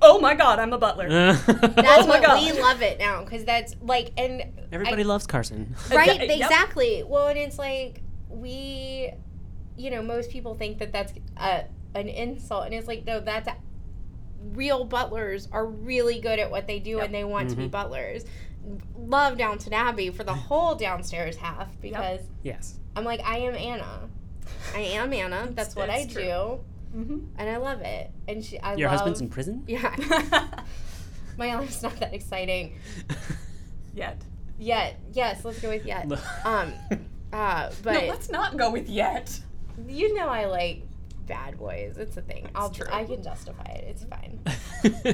[0.00, 2.40] oh my god i'm a butler that's Oh my what God.
[2.42, 5.74] we love it now because that's like and Everybody I, loves Carson.
[5.90, 6.30] right Yep.
[6.30, 9.12] exactly well and it's like we
[9.76, 13.48] you know most people think that that's a, an insult and it's like no that's
[13.48, 13.56] a,
[14.54, 17.04] real butlers are really good at what they do Yep.
[17.06, 17.70] and they want to be Mhm.
[17.70, 18.24] butlers
[18.96, 22.78] love downton abbey for the whole downstairs half because Yes.
[22.96, 24.08] i'm like i am anna.
[24.74, 25.48] I am anna.
[25.54, 26.22] That's what i true.
[26.22, 26.60] do.
[26.94, 28.10] Hmm and i love it.
[28.28, 29.64] And she i Your love husband's in prison?
[29.68, 29.94] yeah.
[31.38, 32.78] My life's not that exciting.
[33.94, 34.20] Yet.
[34.58, 34.96] Yet.
[35.12, 36.10] Yes let's go with yet.
[36.44, 36.72] Um
[37.32, 39.38] uh but no let's not go with yet.
[39.88, 40.82] You know I like
[41.26, 41.96] bad boys.
[41.96, 42.48] It's a thing.
[42.54, 42.86] I'll true.
[42.90, 43.84] I can justify it.
[43.88, 44.40] It's fine.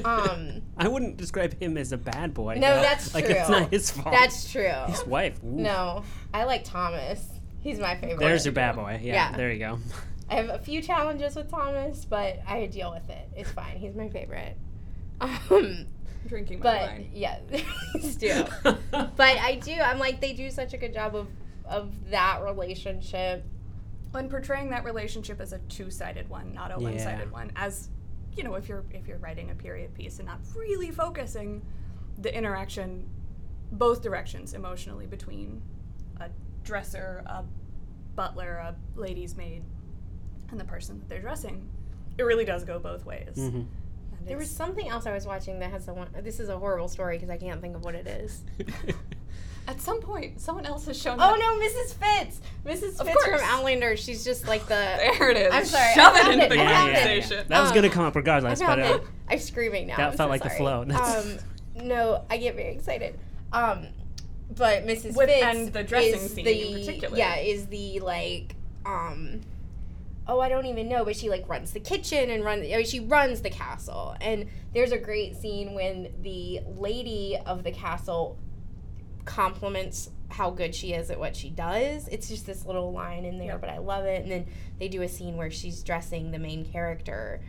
[0.03, 2.55] Um, I wouldn't describe him as a bad boy.
[2.55, 2.81] No, though.
[2.81, 3.35] that's like true.
[3.35, 4.11] it's not his fault.
[4.11, 4.73] That's true.
[4.87, 5.39] his wife.
[5.43, 5.47] ooh.
[5.47, 7.27] No, I like Thomas.
[7.59, 8.19] He's my favorite.
[8.19, 8.99] There's your bad boy.
[9.03, 9.37] Yeah, Yeah.
[9.37, 9.79] There you go.
[10.29, 13.29] I have a few challenges with Thomas, but I deal with it.
[13.35, 13.77] It's fine.
[13.77, 14.57] He's my favorite.
[15.21, 15.85] Um,
[16.27, 17.39] drinking my but wine yeah,
[17.91, 18.45] please do.
[18.91, 19.73] But I do.
[19.73, 21.27] I'm like they do such a good job of
[21.65, 23.45] of that relationship.
[24.11, 26.89] When portraying that relationship as a two-sided one, not a Yeah.
[26.89, 27.89] one-sided one, as
[28.35, 31.61] you know, if you're if you're writing a period piece and not really focusing
[32.19, 33.07] the interaction
[33.71, 35.61] both directions emotionally between
[36.19, 36.29] a
[36.63, 37.43] dresser, a
[38.15, 39.63] butler, a lady's maid,
[40.49, 41.69] and the person that they're dressing,
[42.17, 43.35] it really does go both ways.
[43.37, 43.67] Mhm.
[44.25, 46.09] There was something else I was watching that has someone.
[46.23, 48.43] This is a horrible story because I can't think of what it is.
[49.67, 51.17] at some point someone else has shown.
[51.19, 51.93] Oh up- no, Mrs.
[51.93, 52.41] Fitz.
[52.65, 52.99] Mrs.
[52.99, 53.41] Of Fitz from course.
[53.43, 53.95] Outlander.
[53.97, 54.75] She's just like the.
[55.19, 55.53] There it is.
[55.53, 56.93] I'm sorry, I Shove it into it, the I found it.
[56.95, 57.45] conversation.
[57.47, 59.03] That was Um, gonna come up I regardless, but uh, it.
[59.29, 59.97] I'm screaming now.
[59.97, 60.85] that I'm felt so like the flow.
[60.85, 61.25] That's-
[61.77, 63.17] Um, no, I get very excited.
[63.53, 63.87] Um,
[64.57, 65.15] but Mrs.
[65.15, 67.17] With- Fitz and the dressing is scene the, in particular.
[67.17, 69.41] Yeah, is the like um.
[70.31, 72.63] Oh, I don't even know, but she like runs the kitchen and runs.
[72.71, 77.71] Oh, she runs the castle, and there's a great scene when the lady of the
[77.71, 78.37] castle
[79.29, 82.07] compliments how good she is at what she does.
[82.07, 83.61] It's just this little line in there, Yep.
[83.61, 84.23] but I love it.
[84.23, 84.47] And then
[84.79, 87.39] they do a scene where she's dressing the main character,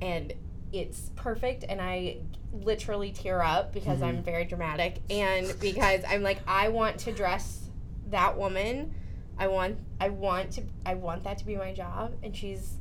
[0.00, 0.32] and
[0.72, 1.64] it's perfect.
[1.68, 2.18] And I
[2.52, 4.24] literally tear up because I'm mm-hmm.
[4.24, 7.68] very dramatic, and because I'm like, I want to dress
[8.10, 8.94] that woman.
[9.36, 12.14] I want, I want to, I want that to be my job.
[12.22, 12.78] And she's,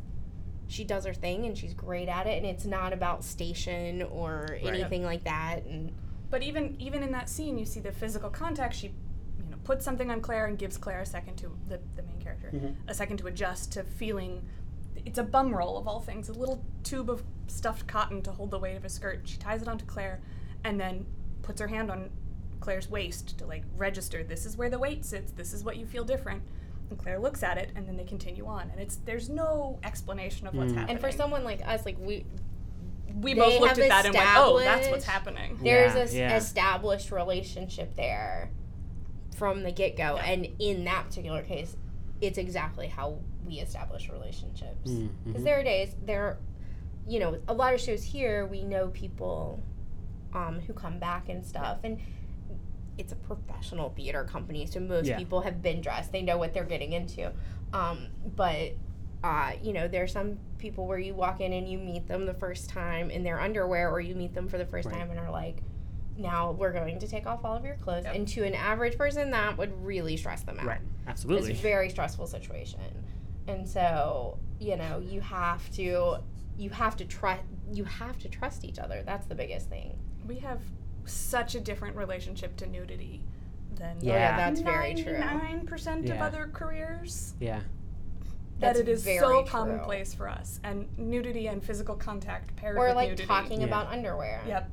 [0.67, 2.37] she does her thing, and she's great at it.
[2.37, 5.65] And it's not about station or anything like that.
[5.65, 5.91] And
[6.33, 8.73] But even even in that scene, you see the physical contact.
[8.73, 12.01] She, you know, puts something on Claire and gives Claire a second to the, the
[12.01, 12.73] main character, Mhm.
[12.87, 14.41] a second to adjust to feeling.
[15.05, 16.29] It's a bum roll of all things.
[16.29, 19.21] A little tube of stuffed cotton to hold the weight of a skirt.
[19.25, 20.21] She ties it onto Claire,
[20.63, 21.05] and then
[21.43, 22.09] puts her hand on
[22.61, 24.23] Claire's waist to like register.
[24.23, 25.31] This is where the weight sits.
[25.33, 26.41] This is what you feel different.
[26.89, 28.71] And Claire looks at it, and then they continue on.
[28.71, 30.77] And it's there's no explanation of what's Mm.
[30.77, 30.95] happening.
[30.95, 32.25] And for someone like us, like we,
[33.15, 36.29] we They both looked have at that and went, "Oh, that's what's happening." there's Yeah,
[36.29, 36.37] yeah.
[36.37, 38.49] established relationship there
[39.35, 40.25] from the get-go Yeah.
[40.25, 41.75] and in that particular case
[42.21, 45.45] it's exactly how we establish relationships Mm, because mhm.
[45.45, 46.37] there are days there
[47.07, 49.61] you know a lot of shows here we know people
[50.33, 51.99] um, who come back and stuff and
[52.97, 55.17] it's a professional theater company so most Yeah.
[55.17, 57.31] people have been dressed they know what they're getting into
[57.73, 58.73] um, but
[59.23, 62.33] uh, you know there's some people where you walk in and you meet them the
[62.33, 64.97] first time in their underwear or you meet them for the first Right.
[64.97, 65.61] time and are like
[66.17, 68.15] now we're going to take off all of your clothes Yep.
[68.15, 70.81] and to an average person that would really stress them out Right.
[71.07, 71.51] Absolutely.
[71.51, 72.79] It's a very stressful situation
[73.47, 76.17] and so you know you have to
[76.57, 77.41] you have to trust
[77.73, 80.61] you have to trust each other that's the biggest thing We have
[81.05, 83.21] such a different relationship to nudity
[83.75, 84.37] than oh yeah Yeah.
[84.37, 87.33] that's very true Nine percent of other careers.
[87.39, 87.61] yeah.
[88.59, 89.45] That That's it is so true.
[89.47, 93.27] commonplace for us, and nudity and physical contact paired or with like nudity.
[93.27, 93.67] talking Yeah.
[93.67, 94.69] about underwear Yep.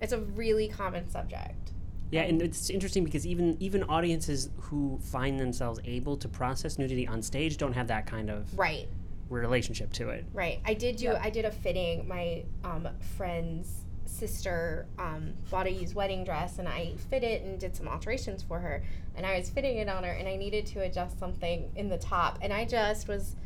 [0.00, 1.72] it's a really common subject
[2.10, 7.06] Yeah, and it's interesting because even even audiences who find themselves able to process nudity
[7.06, 8.88] on stage don't have that kind of right
[9.28, 10.24] relationship to it.
[10.32, 10.58] Right.
[10.64, 11.04] I did do.
[11.04, 11.20] Yep.
[11.22, 12.08] I did a fitting.
[12.08, 17.58] My um, friend's sister um, bought a used wedding dress, and I fit it and
[17.58, 18.82] did some alterations for her.
[19.14, 21.98] And I was fitting it on her, and I needed to adjust something in the
[21.98, 23.36] top, and I just was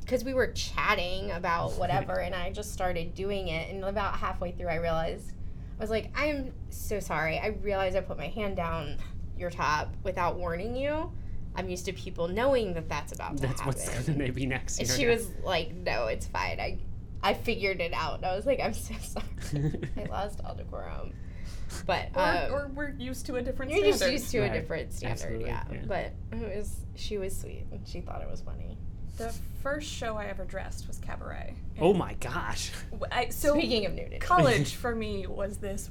[0.00, 3.70] because we were chatting about whatever, and I just started doing it.
[3.70, 5.32] And about halfway through, I realized
[5.78, 7.38] I was like, "I'm so sorry.
[7.38, 8.96] I realized I put my hand down
[9.38, 11.12] your top without warning you.
[11.54, 14.46] I'm used to people knowing that that's about to That's happen." what's going to be
[14.46, 14.78] next.
[14.78, 15.10] And she yeah.
[15.10, 16.58] was like, "No, it's fine.
[16.58, 16.78] I,
[17.22, 19.72] I figured it out." And I was like, "I'm so sorry.
[19.96, 21.12] I lost all decorum."
[21.86, 23.98] But Or, um, or we're used to a different you're standard.
[23.98, 24.52] just used to Right.
[24.52, 25.64] a different standard, Absolutely, yeah.
[25.70, 25.78] yeah.
[25.86, 28.78] But it was she was sweet and she thought it was funny.
[29.18, 31.54] The first show I ever dressed was Cabaret.
[31.80, 32.72] oh my gosh.
[32.90, 35.90] W- I, so Speaking of nudity, college for me was this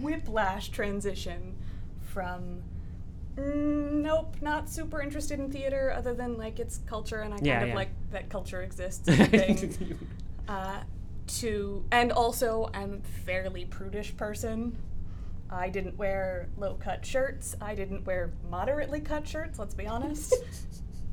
[0.00, 1.54] whiplash transition
[2.00, 2.62] from
[3.36, 7.62] mm, nope, not super interested in theater other than like its culture and I kind
[7.62, 7.74] of yeah.
[7.74, 9.98] like that culture exists as a thing.
[10.48, 10.80] Uh,
[11.26, 14.76] to and also I'm a fairly prudish person.
[15.50, 17.54] I didn't wear low cut shirts.
[17.60, 19.58] I didn't wear moderately cut shirts.
[19.58, 20.34] Let's be honest.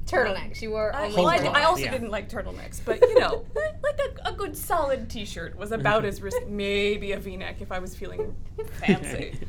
[0.05, 0.61] turtlenecks.
[0.61, 1.91] You wore I, only well, I, cloth, I also yeah.
[1.91, 3.45] didn't like turtlenecks, but you know,
[3.83, 7.79] like a, a good solid T-shirt was about as ris- maybe a V-neck if I
[7.79, 8.35] was feeling
[8.79, 9.39] fancy.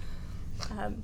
[0.79, 1.03] Um,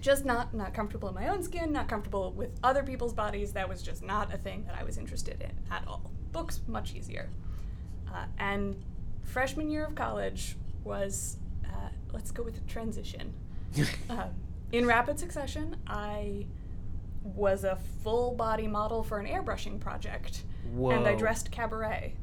[0.00, 3.52] just not not comfortable in my own skin, not comfortable with other people's bodies.
[3.52, 6.10] That was just not a thing that I was interested in at all.
[6.32, 7.28] Books much easier.
[8.12, 8.76] Uh, and
[9.24, 13.32] freshman year of college was uh, let's go with the transition.
[14.10, 14.28] Um,
[14.72, 16.46] in rapid succession, I
[17.22, 20.42] was a full body model for an airbrushing project,
[20.74, 20.90] Whoa.
[20.90, 22.14] and I dressed cabaret.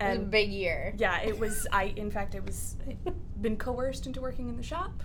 [0.00, 0.94] It was a And big year.
[0.98, 1.66] yeah, it was.
[1.72, 5.02] I in fact, I was I'd been coerced into working in the shop.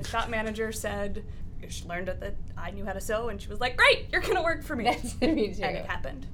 [0.00, 1.24] The shop manager said
[1.68, 4.42] she learned that I knew how to sew, and she was like, "Great, you're gonna
[4.42, 5.62] work for me." That's me too.
[5.62, 6.26] and it happened.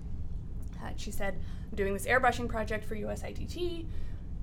[0.83, 3.87] Uh, she said, "I'm doing this airbrushing project for USITT.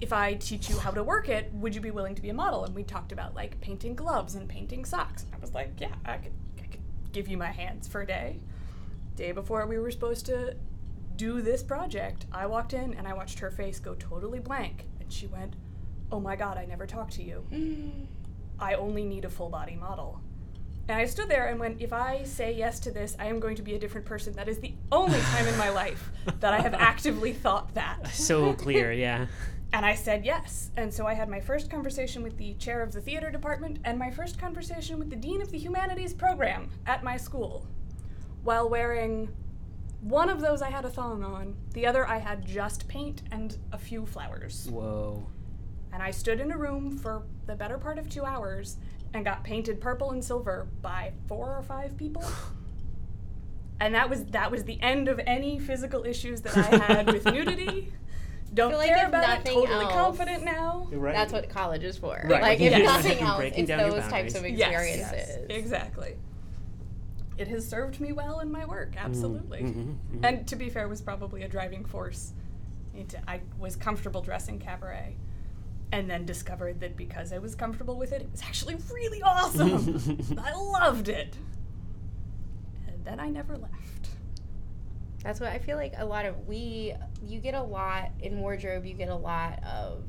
[0.02, 2.34] If I teach you how to work it, would you be willing to be a
[2.34, 5.24] model?" And we talked about like painting gloves and painting socks.
[5.24, 8.08] And I was like, "Yeah, I could, I could give you my hands for a
[8.08, 8.40] day."
[9.16, 10.56] Day before we were supposed to
[11.16, 15.12] do this project, I walked in and I watched her face go totally blank, and
[15.12, 15.56] she went,
[16.12, 17.46] "Oh my God, I never talked to you.
[17.52, 18.08] Mm.
[18.60, 20.22] I only need a full body model."
[20.88, 23.56] And I stood there and went, if I say yes to this, I am going
[23.56, 24.34] to be a different person.
[24.34, 28.08] That is the only time in my life that I have actively thought that.
[28.08, 29.28] so clear, yeah.
[29.76, 30.70] And I said yes.
[30.78, 33.98] And so I had my first conversation with the chair of the theater department and
[33.98, 37.66] my first conversation with the dean of the humanities program at my school
[38.44, 39.30] while wearing
[40.02, 43.58] one of those I had a thong on, the other I had just paint and
[43.72, 44.68] a few flowers.
[44.70, 45.26] Whoa.
[45.92, 48.78] And I stood in a room for the better part of two hours
[49.14, 52.24] and got painted purple and silver by four or five people.
[53.80, 57.26] And that was that was the end of any physical issues that I had with
[57.32, 57.92] nudity.
[58.54, 59.46] Don't feel like care about it.
[59.46, 60.88] Totally else- confident now.
[60.92, 61.14] Right.
[61.14, 62.22] That's what college is for.
[62.24, 62.42] Right.
[62.42, 62.84] Like if Yes.
[62.84, 64.60] nothing else, it's those types of boundaries.
[64.60, 65.38] Yes, experiences.
[65.50, 66.16] yes, exactly.
[67.36, 69.62] It has served me well in my work, absolutely.
[69.62, 70.20] mhm, mhm.
[70.24, 72.34] And to be fair, was probably a driving force.
[72.96, 75.16] into- I was comfortable dressing cabaret,
[75.94, 80.38] and then discovered that because I was comfortable with it, it was actually really awesome.
[80.44, 81.38] I loved it.
[82.88, 84.10] And then I never left.
[85.24, 88.86] That's what I feel like a lot of we you get a lot in wardrobe,
[88.86, 90.04] you get a lot of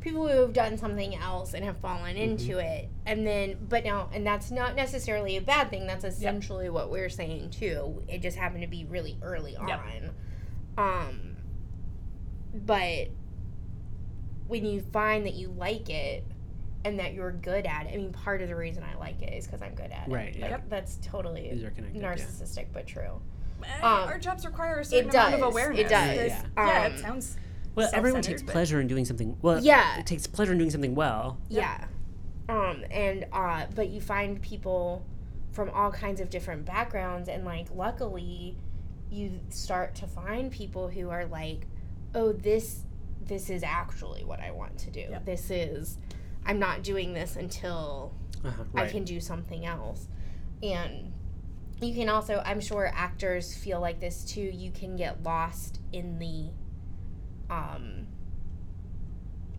[0.00, 2.90] people who have done something else and have fallen into it.
[3.06, 5.86] And then but now and that's not necessarily a bad thing.
[5.86, 8.02] That's essentially what we're saying too.
[8.08, 9.80] It just happened to be really early Yep.
[10.76, 11.06] on.
[11.08, 11.36] Um
[12.54, 13.08] but
[14.50, 16.24] when you find that you like it
[16.84, 17.94] and that you're good at it.
[17.94, 20.10] I mean, part of the reason I like it is because I'm good at it.
[20.10, 20.42] Right, yeah.
[20.42, 20.64] Like, Yep.
[20.70, 22.14] That's totally These are connected, yeah.
[22.14, 23.20] narcissistic, but true.
[23.62, 25.90] Eh, Um, our jobs require a certain it amount of does, it does.
[25.90, 26.66] There's- Yeah.
[26.66, 27.36] yeah, Um, it sounds.
[27.76, 29.36] Well, everyone takes pleasure in doing something.
[29.40, 29.98] Well, Yeah.
[30.00, 31.38] it takes pleasure in doing something well.
[31.48, 31.84] Yeah.
[32.48, 35.04] Um, and uh, but you find people
[35.52, 38.56] from all kinds of different backgrounds, and like luckily,
[39.10, 41.66] you start to find people who are like,
[42.14, 42.86] oh, this
[43.30, 45.00] this is actually what I want to do.
[45.08, 45.24] Yep.
[45.24, 45.96] This is,
[46.44, 48.12] I'm not doing this until
[48.44, 50.08] Uh-huh, I can do something else.
[50.62, 51.12] And
[51.80, 54.42] you can also, I'm sure actors feel like this too.
[54.42, 56.50] You can get lost in the,
[57.54, 58.06] um,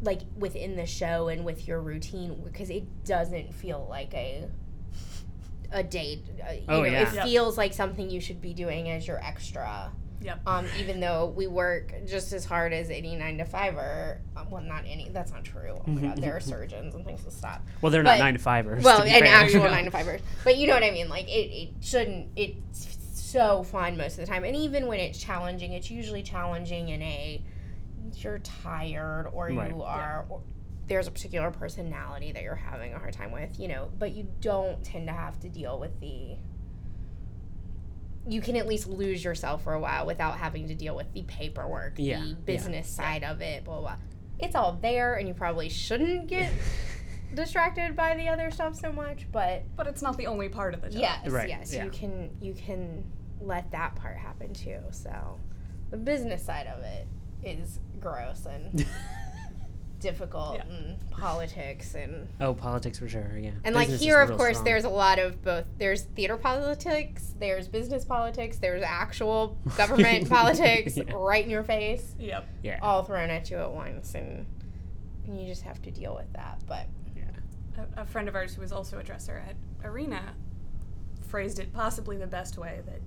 [0.03, 4.49] like within the show and with your routine because it doesn't feel like a
[5.73, 6.25] a date.
[6.45, 7.07] Uh, you Oh, know, yeah.
[7.09, 7.23] it Yep.
[7.25, 9.93] feels like something you should be doing as your extra.
[10.21, 10.41] Yep.
[10.47, 14.61] Um, even though we work just as hard as any nine to fiver, uh, well,
[14.61, 15.09] not any.
[15.09, 15.81] That's not true.
[15.85, 18.33] Oh my god, there are surgeons and things to stop Well, they're but- not nine
[18.33, 18.83] to fivers.
[18.83, 19.33] well, to an fair.
[19.33, 20.21] actual nine to fivers.
[20.43, 21.09] But you know what I mean.
[21.09, 22.27] Like it, it shouldn't.
[22.35, 26.89] It's so fun most of the time, and even when it's challenging, it's usually challenging
[26.89, 27.43] in a
[28.15, 29.69] you're tired or Right.
[29.71, 30.25] you are.
[30.29, 30.41] Or,
[30.87, 34.27] there's a particular personality that you're having a hard time with, you know, but you
[34.41, 36.35] don't tend to have to deal with the.
[38.27, 41.23] You can at least lose yourself for a while without having to deal with the
[41.23, 43.95] paperwork, Yeah, the yeah, business side of it, blah, blah blah.
[44.39, 46.51] It's all there, and you probably shouldn't get
[47.33, 50.81] distracted by the other stuff so much, but But it's not the only part of
[50.81, 51.01] the job.
[51.01, 51.83] yes, Right, yes, yeah.
[51.85, 53.03] you can you can
[53.39, 54.79] let that part happen too.
[54.91, 55.39] So
[55.89, 57.07] the business side of it
[57.43, 58.85] is gross and
[60.01, 60.63] difficult Yeah.
[60.75, 63.37] and politics and oh, politics for sure.
[63.39, 63.51] Yeah.
[63.63, 64.65] and like Business is here of course strong.
[64.65, 70.97] there's a lot of both there's theater politics, there's business politics, there's actual government politics
[70.97, 71.13] Yeah.
[71.15, 72.47] right in your face, Yep.
[72.63, 72.79] yeah.
[72.81, 74.45] all thrown at you at once and
[75.25, 76.61] and you just have to deal with that.
[76.67, 76.87] But
[77.97, 79.55] A, a friend of ours who was also a dresser at
[79.87, 80.33] Arena
[81.27, 82.99] phrased it possibly the best way that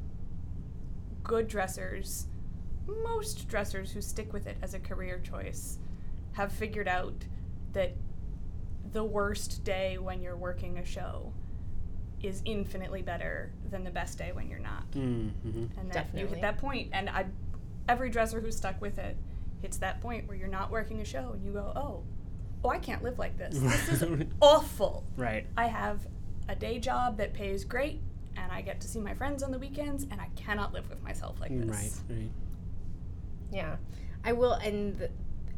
[1.23, 2.27] good dressers,
[2.87, 5.79] most dressers who stick with it as a career choice,
[6.35, 7.25] have figured out
[7.73, 7.95] that
[8.93, 11.33] the worst day when you're working a show
[12.23, 14.91] is infinitely better than the best day when you're not.
[14.93, 15.67] Mm-hmm.
[15.79, 17.27] and that you hit that point and I
[17.89, 19.17] every dresser who's stuck with it
[19.61, 22.03] hits that point where you're not working a show and you go oh
[22.63, 25.47] oh I can't live like this this is awful Right.
[25.57, 26.07] I have
[26.49, 28.01] a day job that pays great
[28.37, 31.03] and I get to see my friends on the weekends and I cannot live with
[31.03, 32.17] myself like this Right.
[32.19, 32.31] Right.
[33.53, 33.77] Yeah,
[34.25, 34.55] I will.
[34.55, 35.11] And the,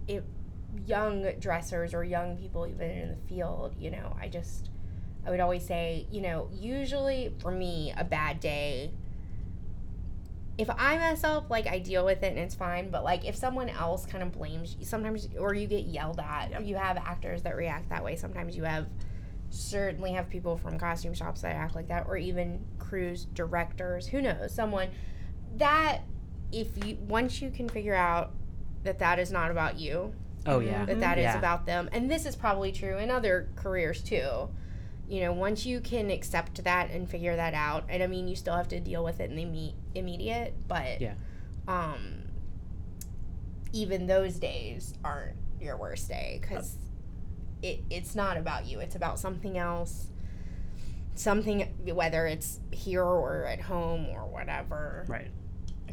[0.08, 0.24] it,
[0.84, 4.70] young dressers or young people, even in the field, you know, I just,
[5.26, 8.92] I would always say, you know, usually for me, a bad day.
[10.58, 12.90] If I mess up, like I deal with it and it's fine.
[12.90, 16.50] But like if someone else kind of blames you, sometimes, or you get yelled at,
[16.50, 16.64] Yep.
[16.64, 18.16] you have actors that react that way.
[18.16, 18.86] Sometimes you have,
[19.50, 24.06] certainly have people from costume shops that act like that, or even crews directors.
[24.08, 24.52] Who knows?
[24.54, 24.88] Someone
[25.56, 26.00] that
[26.52, 28.32] if you once you can figure out
[28.84, 30.12] that that is not about you
[30.46, 30.84] Oh yeah.
[30.84, 31.38] that that is Yeah.
[31.38, 34.48] about them and this is probably true in other careers too
[35.08, 38.34] you know once you can accept that and figure that out and i mean you
[38.36, 41.14] still have to deal with it in the imme- immediate but Yeah.
[41.68, 42.22] um
[43.72, 46.76] even those days aren't your worst day because
[47.62, 50.08] it, it's not about you it's about something else
[51.14, 51.60] something
[51.94, 55.30] whether it's here or at home or whatever Right.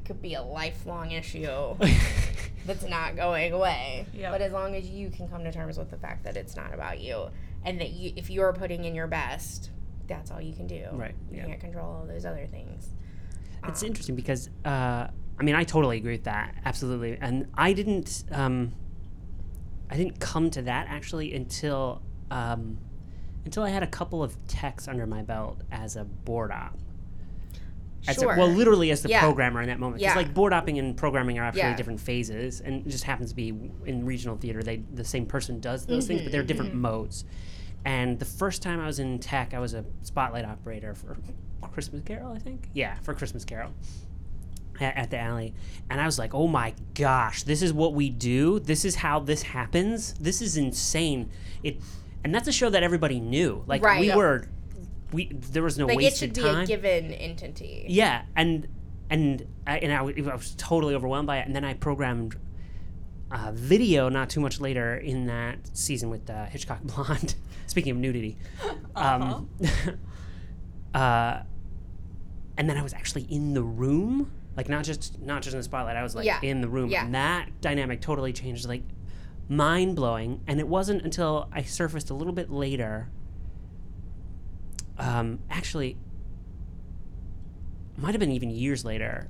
[0.06, 1.76] Could be a lifelong issue
[2.66, 4.06] that's not going away.
[4.13, 4.32] Yep.
[4.32, 6.74] But as long as you can come to terms with the fact that it's not
[6.74, 7.28] about you
[7.63, 9.70] and that you if you're putting in your best,
[10.08, 10.86] that's all you can do.
[10.94, 11.46] Right, You yeah.
[11.46, 12.89] can't control all those other things.
[13.66, 15.08] It's Um, interesting because uh,
[15.39, 18.74] I mean I totally agree with that absolutely, and I didn't um,
[19.89, 22.78] I didn't come to that actually until um,
[23.46, 26.78] until I had a couple of techs under my belt as a board op.
[28.08, 29.22] As a, well, literally as the Yeah.
[29.22, 30.00] programmer in that moment.
[30.02, 30.22] Because Yeah.
[30.22, 31.78] like board opping and programming are absolutely Yeah.
[31.78, 33.54] different phases, and it just happens to be
[33.86, 34.62] in regional theater.
[34.63, 36.86] They the same person does those things, but they're different mm-hmm.
[36.86, 36.98] Mm-hmm.
[37.02, 37.25] modes.
[37.86, 41.17] And the first time I was in tech, I was a spotlight operator for
[41.73, 42.69] Christmas Carol, I think.
[42.73, 43.71] Yeah, for Christmas Carol
[44.80, 45.54] at, at the alley.
[45.90, 48.60] And I was like, oh my gosh, this is what we do.
[48.60, 50.13] This is how this happens.
[50.13, 51.30] This is insane.
[51.62, 51.77] It,
[52.23, 53.63] and that's a show that everybody knew.
[53.67, 54.00] Like Right.
[54.00, 54.48] we were,
[55.14, 56.64] we there was no like it should be time.
[56.64, 57.86] a given entity.
[57.88, 58.68] Yeah, and
[59.10, 59.98] and I, and I,
[60.32, 61.46] I was totally overwhelmed by it.
[61.48, 62.36] And then I programmed
[63.32, 67.36] uh, video not too much later in that season with uh, Hitchcock Blonde.
[67.68, 68.38] Speaking of nudity,
[68.96, 69.50] um,
[70.94, 71.40] uh,
[72.58, 75.64] and then I was actually in the room, like not just not just in the
[75.64, 75.96] spotlight.
[75.96, 76.40] I was like Yeah.
[76.42, 77.06] in the room, Yeah.
[77.06, 78.68] and that dynamic totally changed.
[78.68, 78.84] Like
[79.50, 80.42] mind blowing.
[80.48, 83.10] And it wasn't until I surfaced a little bit later.
[84.98, 85.98] Um, actually,
[87.98, 89.27] might have been even years later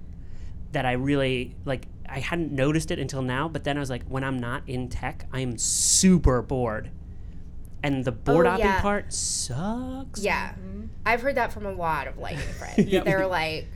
[0.71, 1.87] that I really like.
[2.07, 4.89] I hadn't noticed it until now, but then I was like, when I'm not in
[4.89, 6.91] tech, I am super bored,
[7.81, 8.81] and the board Oh, yeah.
[8.81, 10.21] part sucks.
[10.21, 10.53] Yeah,
[11.05, 12.77] I've heard that from a lot of lighting friends.
[12.91, 13.05] Yep.
[13.05, 13.67] They're like,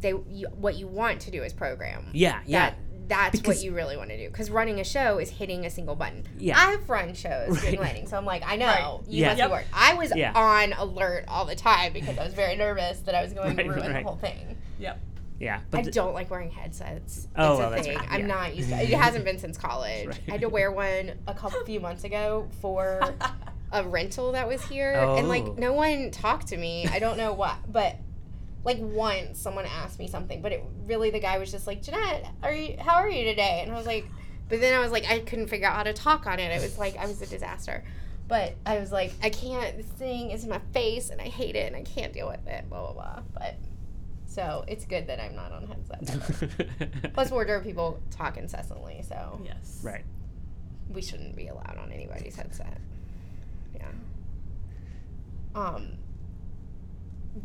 [0.00, 2.06] they you, what you want to do is program.
[2.12, 2.70] yeah, yeah.
[2.70, 2.78] That,
[3.10, 5.70] that's Because- what you really want to do because running a show is hitting a
[5.70, 6.24] single button.
[6.38, 6.54] Yeah.
[6.58, 7.60] I've run shows Right.
[7.72, 8.98] doing lighting, so I'm like, I know Right.
[9.08, 9.26] you Yeah.
[9.28, 9.48] must Yep.
[9.48, 9.66] be worried.
[9.74, 10.32] I was Yeah.
[10.34, 13.64] on alert all the time because I was very nervous that I was going Right,
[13.64, 14.02] to ruin right.
[14.02, 14.56] the whole thing.
[14.78, 14.98] Yep.
[15.40, 15.56] yeah.
[15.56, 17.28] I But the- don't like wearing headsets.
[17.36, 17.98] Oh, it's well, a that's thing.
[17.98, 18.26] right, I'm yeah.
[18.26, 18.76] not used to.
[18.76, 20.06] It It hasn't been since college.
[20.06, 20.20] Right.
[20.28, 23.00] I had to wear one a couple few months ago for
[23.72, 25.28] a rental that was here, and Oh.
[25.28, 26.86] like no one talked to me.
[26.92, 27.96] I don't know what, but
[28.64, 32.26] like once someone asked me something, but it really the guy was just like, Jeanette,
[32.42, 32.76] are you?
[32.78, 33.60] How are you today?
[33.62, 34.06] And I was like,
[34.48, 36.50] but then I was like, I couldn't figure out how to talk on it.
[36.50, 37.84] It was like I was a disaster.
[38.28, 39.76] But I was like, I can't.
[39.76, 42.46] This thing is in my face, and I hate it, and I can't deal with
[42.46, 42.68] it.
[42.68, 43.22] Blah blah blah.
[43.34, 43.56] But
[44.26, 47.12] so it's good that I'm not on headset.
[47.14, 49.80] Plus, wardrobe people talk incessantly, so Yes.
[49.82, 50.04] right.
[50.92, 52.78] we shouldn't be allowed on anybody's headset.
[53.74, 53.88] Yeah.
[55.56, 55.94] Um.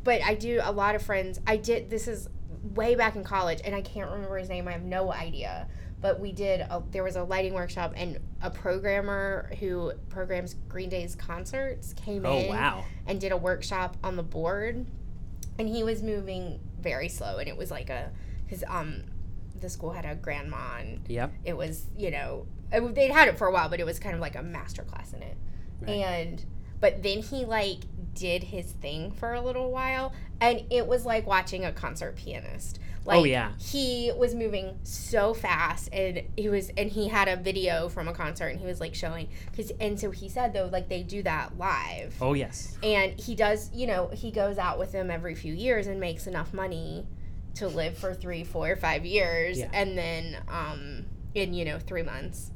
[0.03, 1.39] But I do a lot of friends.
[1.45, 1.89] I did.
[1.89, 2.27] This is
[2.73, 4.67] way back in college, and I can't remember his name.
[4.67, 5.67] I have no idea.
[6.01, 6.61] But we did.
[6.61, 12.25] A, there was a lighting workshop, and a programmer who programs Green Day's concerts came
[12.25, 12.83] Oh in wow.
[13.07, 14.85] and did a workshop on the board
[15.57, 18.11] and he was moving very slow and it was like a
[18.43, 19.03] because um
[19.59, 21.31] the school had a grandMA and Yep.
[21.45, 22.45] it was you know
[22.91, 25.13] they'd had it for a while but it was kind of like a master class
[25.13, 25.37] in it
[25.81, 25.89] Right.
[25.91, 26.43] and
[26.85, 27.79] but then he like
[28.13, 32.77] did his thing for a little while and it was like watching a concert pianist
[33.05, 33.51] like Oh, yeah.
[33.59, 38.13] he was moving so fast and he was and he had a video from a
[38.13, 41.23] concert and he was like showing because and so he said though like they do
[41.23, 42.77] that live Oh yes.
[42.83, 46.27] and he does you know he goes out with them every few years and makes
[46.27, 47.07] enough money
[47.55, 49.69] to live for three four five years Yeah.
[49.73, 52.51] and then um in you know three months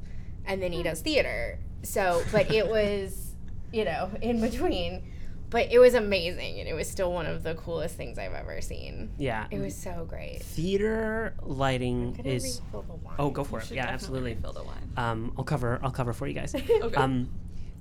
[0.46, 3.29] and then he does theater so but it was
[3.72, 5.02] you know in between
[5.50, 8.60] but it was amazing and it was still one of the coolest things i've ever
[8.60, 9.46] seen Yeah.
[9.50, 12.60] it was so great Theater lighting is.
[12.72, 13.14] the wine.
[13.18, 13.70] Oh, go for You it.
[13.72, 14.34] Yeah, absolutely.
[14.36, 14.92] Fill the wine.
[14.96, 15.78] Um, I'll cover.
[15.82, 16.54] I'll cover for you guys.
[16.70, 16.94] Okay.
[16.94, 17.28] Um,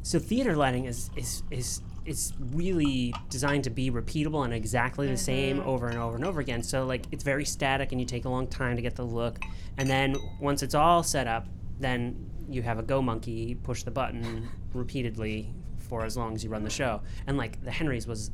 [0.01, 5.17] so theater lighting is is is is really designed to be repeatable and exactly the
[5.17, 6.63] same over and over and over again.
[6.63, 9.39] So like it's very static and you take a long time to get the look,
[9.77, 11.47] and then once it's all set up,
[11.79, 12.15] then
[12.49, 15.53] you have a go monkey push the button repeatedly
[15.89, 17.01] for as long as you run the show.
[17.27, 18.31] And like the Henrys was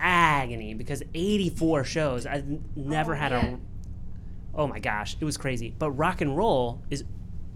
[0.00, 2.26] agony because 84 shows.
[2.26, 3.54] I've never Oh, had man.
[3.54, 3.58] a
[4.58, 5.74] Oh my gosh, it was crazy.
[5.78, 7.04] But rock and roll is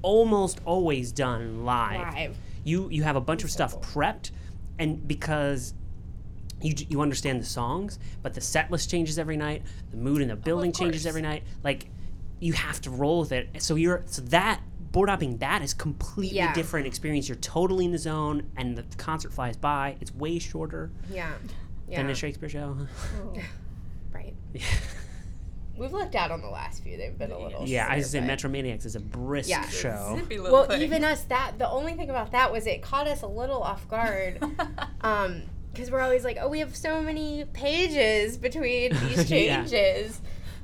[0.03, 2.15] almost always done live.
[2.15, 4.33] live You you have a bunch of stuff prepped,
[4.79, 5.73] and because
[6.61, 9.63] you you understand the songs, but the set list changes every night.
[9.91, 11.43] The mood in the building changes every night.
[11.65, 11.87] Like
[12.39, 13.63] you have to roll with it.
[13.63, 14.61] So you're so that
[14.93, 16.53] board opping that is completely Yeah.
[16.53, 17.29] different experience.
[17.29, 19.97] You're totally in the zone, and the concert flies by.
[20.01, 21.33] It's way shorter yeah
[21.89, 22.77] yeah than a Shakespeare show.
[24.13, 24.63] right yeah,
[25.77, 27.87] we've looked out on the last few they've been a little yeah.
[27.89, 29.67] I just say slower, but- Metromaniacs is a brisk Yeah.
[29.69, 30.17] show.
[30.19, 30.83] Zippy well thing.
[30.83, 33.89] even us that the only thing about that was it caught us a little off
[33.89, 34.43] guard
[35.03, 39.63] um because we're always like oh we have so many pages between these Yeah.
[39.65, 40.21] changes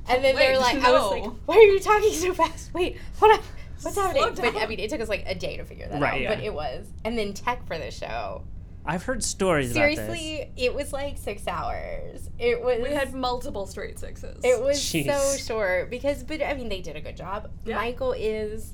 [0.09, 1.37] and then they're Wait, like i was like no.
[1.45, 3.41] why are you talking so fast wait what
[3.81, 6.13] what's happening but i mean it took us like a day to figure that Right,
[6.15, 6.35] out yeah.
[6.35, 8.43] but it was and then tech for the show
[8.89, 9.95] I've heard stories about this.
[9.97, 14.39] seriously it was like six hours it was we had multiple straight sixes.
[14.43, 15.11] it was Jeez.
[15.11, 17.49] so short because, but I mean, they did a good job.
[17.65, 17.75] Yeah.
[17.75, 18.73] Michael is,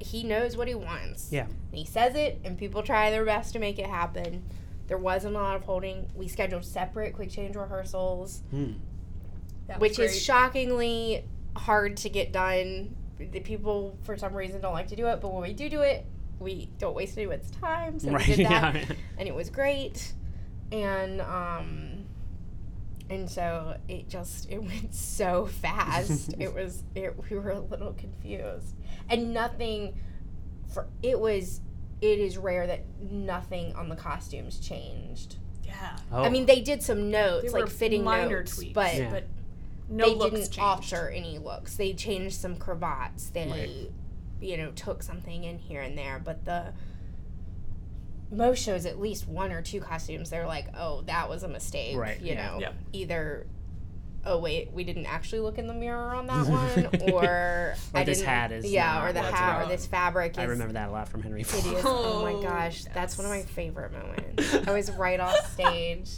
[0.00, 1.30] he knows what he wants.
[1.32, 1.46] Yeah.
[1.46, 4.44] And he says it, and people try their best to make it happen.
[4.86, 6.08] There wasn't a lot of holding.
[6.14, 8.72] We scheduled separate quick change rehearsals, Hmm.
[9.66, 11.24] That was which is shockingly
[11.56, 12.94] hard to get done.
[13.32, 15.80] The people, for some reason, don't like to do it, but when we do do
[15.80, 16.04] it,
[16.40, 17.98] we don't waste anyone's time.
[17.98, 18.26] So Right.
[18.28, 18.84] we did that Yeah.
[19.18, 20.12] and it was great
[20.72, 22.04] and um
[23.10, 27.92] and so it just it went so fast it was it, we were a little
[27.92, 28.74] confused
[29.10, 29.94] and nothing
[30.72, 31.60] for it was
[32.00, 35.96] it is rare that nothing on the costumes changed yeah.
[36.10, 36.22] Oh.
[36.24, 39.10] i mean they did some notes They like were fitting minor notes tweaks, but Yeah.
[39.10, 39.24] but
[39.88, 40.58] no they looks didn't changed.
[40.60, 43.90] alter any looks they changed some cravats they Right.
[44.40, 46.72] you know took something in here and there but the
[48.30, 51.96] most shows at least one or two costumes they're like oh that was a mistake
[51.96, 52.46] Right, you yeah.
[52.52, 52.74] know Yep.
[52.92, 53.46] either
[54.26, 56.46] oh wait, we didn't actually look in the mirror on that
[57.02, 60.32] one, or I this didn't- hat is yeah, or the what's hat, or this fabric
[60.32, 61.50] is I remember that a lot from Henry IV.
[61.50, 61.82] hideous.
[61.84, 64.54] Oh my Oh, gosh, that's one of my favorite moments.
[64.66, 66.08] I was right off stage.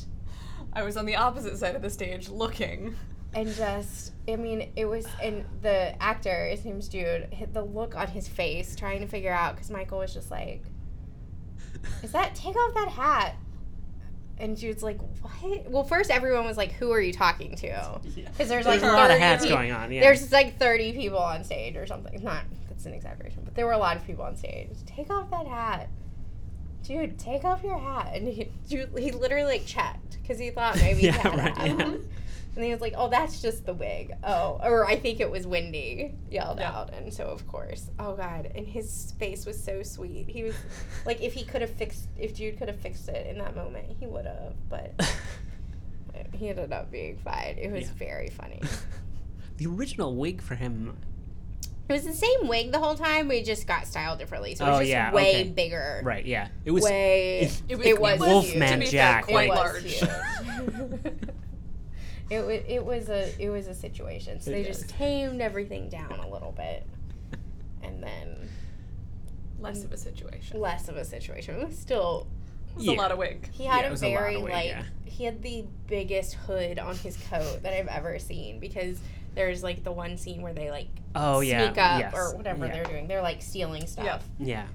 [0.73, 2.95] I was on the opposite side of the stage looking.
[3.35, 7.97] And just I mean it was and the actor his name's Jude hit the look
[7.97, 10.63] on his face trying to figure out because Michael was just like
[12.03, 13.37] is that take off that hat
[14.39, 18.49] and Jude's like what well first everyone was like who are you talking to because
[18.49, 19.93] there's like There's a lot of 30 hats peop- going on.
[19.93, 20.01] Yeah.
[20.03, 23.73] there's like 30 people on stage or something not that's an exaggeration but there were
[23.73, 25.89] a lot of people on stage take off that hat
[26.83, 28.13] Dude, take off your hat.
[28.15, 31.57] And he, Jude, he literally like checked because he thought maybe he Yeah, had right,
[31.57, 31.79] a hat.
[31.81, 31.97] yeah.
[32.57, 35.47] And he was like, "Oh, that's just the wig." Oh, or I think it was
[35.47, 36.73] Wendy yelled Yeah.
[36.73, 40.27] out, and so of course, oh god, and his face was so sweet.
[40.29, 40.55] He was
[41.07, 43.85] like, if he could have fixed, if Jude could have fixed it in that moment,
[44.01, 44.55] he would have.
[44.71, 44.95] But
[46.33, 47.57] he ended up being fine.
[47.59, 47.93] It was Yeah.
[47.99, 48.61] very funny.
[49.59, 50.97] the original wig for him.
[51.89, 53.29] It was the same wig the whole time.
[53.29, 55.49] We just got styled differently, so it was Oh, just yeah, way okay.
[55.51, 56.01] bigger.
[56.03, 56.27] Right.
[56.27, 56.49] Yeah.
[56.65, 56.83] It was.
[56.83, 57.41] way.
[57.43, 60.03] it- It it was Wolfman to be fair, Jack, quite large.
[62.29, 62.41] Huge.
[62.41, 64.41] it was it was a it was a situation.
[64.41, 66.87] So they It just tamed everything down a little bit,
[67.83, 68.49] and then
[69.59, 70.61] Less of a situation.
[70.61, 71.55] less of a situation.
[71.61, 72.27] It was still
[72.73, 72.93] It was Yeah.
[72.95, 73.49] a lot of wig.
[73.53, 74.83] he had Yeah, a was a lot very of like yeah.
[75.07, 78.99] he had the biggest hood on his coat that I've ever seen because
[79.35, 81.65] there's like the one scene where they like Oh yeah.
[81.67, 82.73] sneak up yes, or whatever yeah.
[82.75, 83.07] they're doing.
[83.09, 84.05] They're like stealing stuff.
[84.05, 84.23] Yep.
[84.41, 84.67] Yeah.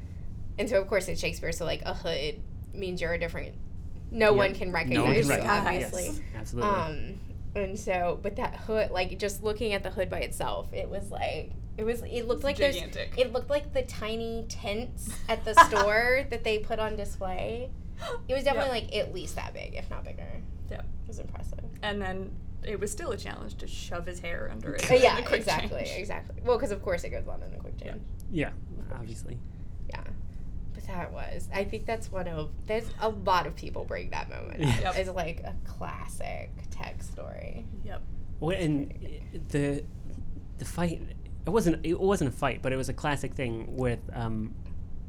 [0.57, 2.41] And so of course it's Shakespeare, so like a hood
[2.73, 3.53] means you're a different
[4.09, 4.37] no Yeah.
[4.37, 5.83] one can No recognize one can you, recognize.
[5.83, 6.05] obviously.
[6.05, 6.69] Yes, absolutely.
[6.71, 7.19] Um,
[7.55, 11.11] and so, but that hood, like just looking at the hood by itself, it was
[11.11, 12.01] like it was.
[12.03, 12.75] It looked like there's.
[12.75, 13.13] gigantic.
[13.17, 17.69] It looked like the tiny tents at the store that they put on display.
[18.27, 20.27] It was definitely like at least that big, if not bigger.
[20.69, 20.79] Yep.
[20.81, 21.59] It was impressive.
[21.81, 22.31] And then
[22.63, 24.89] it was still a challenge to shove his hair under it.
[25.01, 25.99] Yeah, quick exactly, change.
[25.99, 26.41] exactly.
[26.43, 28.01] Well, because of course it goes on in a quick change.
[28.31, 28.51] yeah.
[28.93, 29.37] Obviously.
[29.89, 30.03] Yeah.
[30.87, 31.49] But that was.
[31.53, 32.49] I think that's one of.
[32.67, 34.89] There's a lot of people bring that moment Yeah.
[34.89, 37.65] up as like a classic tech story.
[37.85, 38.01] Yep.
[38.39, 38.93] Well, and
[39.49, 39.83] the
[40.57, 41.01] the fight.
[41.45, 41.85] It wasn't.
[41.85, 44.53] It wasn't a fight, but it was a classic thing with um,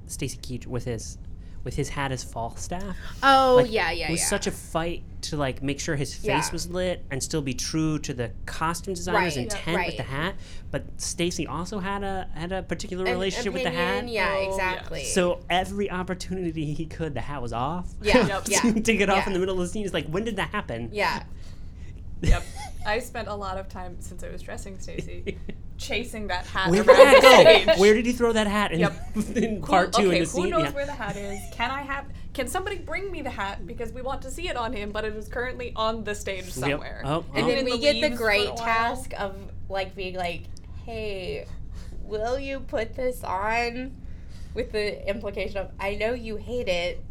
[0.06, 1.18] Stacy Keach with his
[1.64, 2.96] with his hat as Falstaff.
[3.22, 4.26] Oh Like, yeah, yeah, it was yeah.
[4.26, 6.52] such a fight to like make sure his face Yeah.
[6.52, 10.34] was lit and still be true to the costume designer's Right, intent with the hat.
[10.72, 13.98] But Stacy also had a had a particular An relationship with the hat.
[13.98, 14.48] opinion, Yeah, Oh, yeah.
[14.48, 15.04] exactly.
[15.04, 17.88] So every opportunity he could, the hat was off.
[18.02, 18.42] Yeah, Yep.
[18.48, 19.84] yeah, to get off in the middle of the scene.
[19.84, 20.90] It's like, when did that happen?
[20.92, 21.22] yeah,
[22.22, 22.42] Yep.
[22.86, 25.38] I spent a lot of time since I was dressing Stacy
[25.82, 27.80] chasing that hat Where did that go?
[27.80, 28.92] Where did he throw that hat in, Yep.
[29.36, 30.44] in Who- part two okay, in the scene?
[30.44, 30.70] who knows Yeah.
[30.72, 31.40] where the hat is?
[31.52, 32.04] Can I have?
[32.34, 35.04] Can somebody bring me the hat because we want to see it on him, but
[35.04, 36.52] it is currently on the stage Yep.
[36.54, 37.02] somewhere.
[37.04, 37.48] Oh, and oh.
[37.48, 39.36] then we the get the leaves for a great task of
[39.68, 40.44] like being like,
[40.86, 41.46] "Hey,
[42.04, 43.96] will you put this on?"
[44.54, 47.02] With the implication of, "I know you hate it,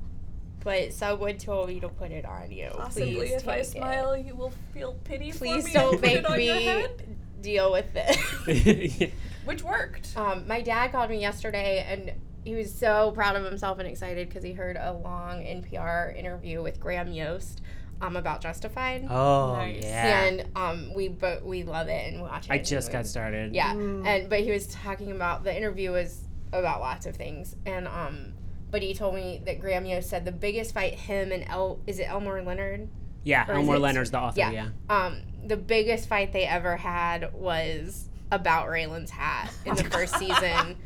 [0.63, 2.69] but someone told me to put it on you.
[2.75, 3.65] Possibly, Please if I take it.
[3.71, 5.73] smile, you will feel pity for Please me.
[5.73, 7.17] don't and put it make on your me head.
[7.41, 8.17] Deal with this."
[9.45, 10.15] Which worked.
[10.15, 12.11] Um, my dad called me yesterday and
[12.43, 16.61] he was so proud of himself and excited because he heard a long NPR interview
[16.61, 17.61] with Graham Yost
[18.01, 19.05] um, about Justified.
[19.09, 19.83] oh, Nice.
[19.83, 20.23] yeah.
[20.25, 22.51] And um, we but we love it and watch it.
[22.51, 23.53] I just we- got started.
[23.53, 24.05] Yeah, Mm.
[24.07, 26.23] and but he was talking about the interview was
[26.53, 28.33] about lots of things and um,
[28.69, 31.99] but he told me that Graham Yost said the biggest fight him and El is
[31.99, 32.89] it Elmore Leonard
[33.23, 34.51] Yeah, Or Elmore Leonard's the author, yeah.
[34.51, 34.69] yeah.
[34.89, 40.77] um, the biggest fight they ever had was about Raylan's hat in the first season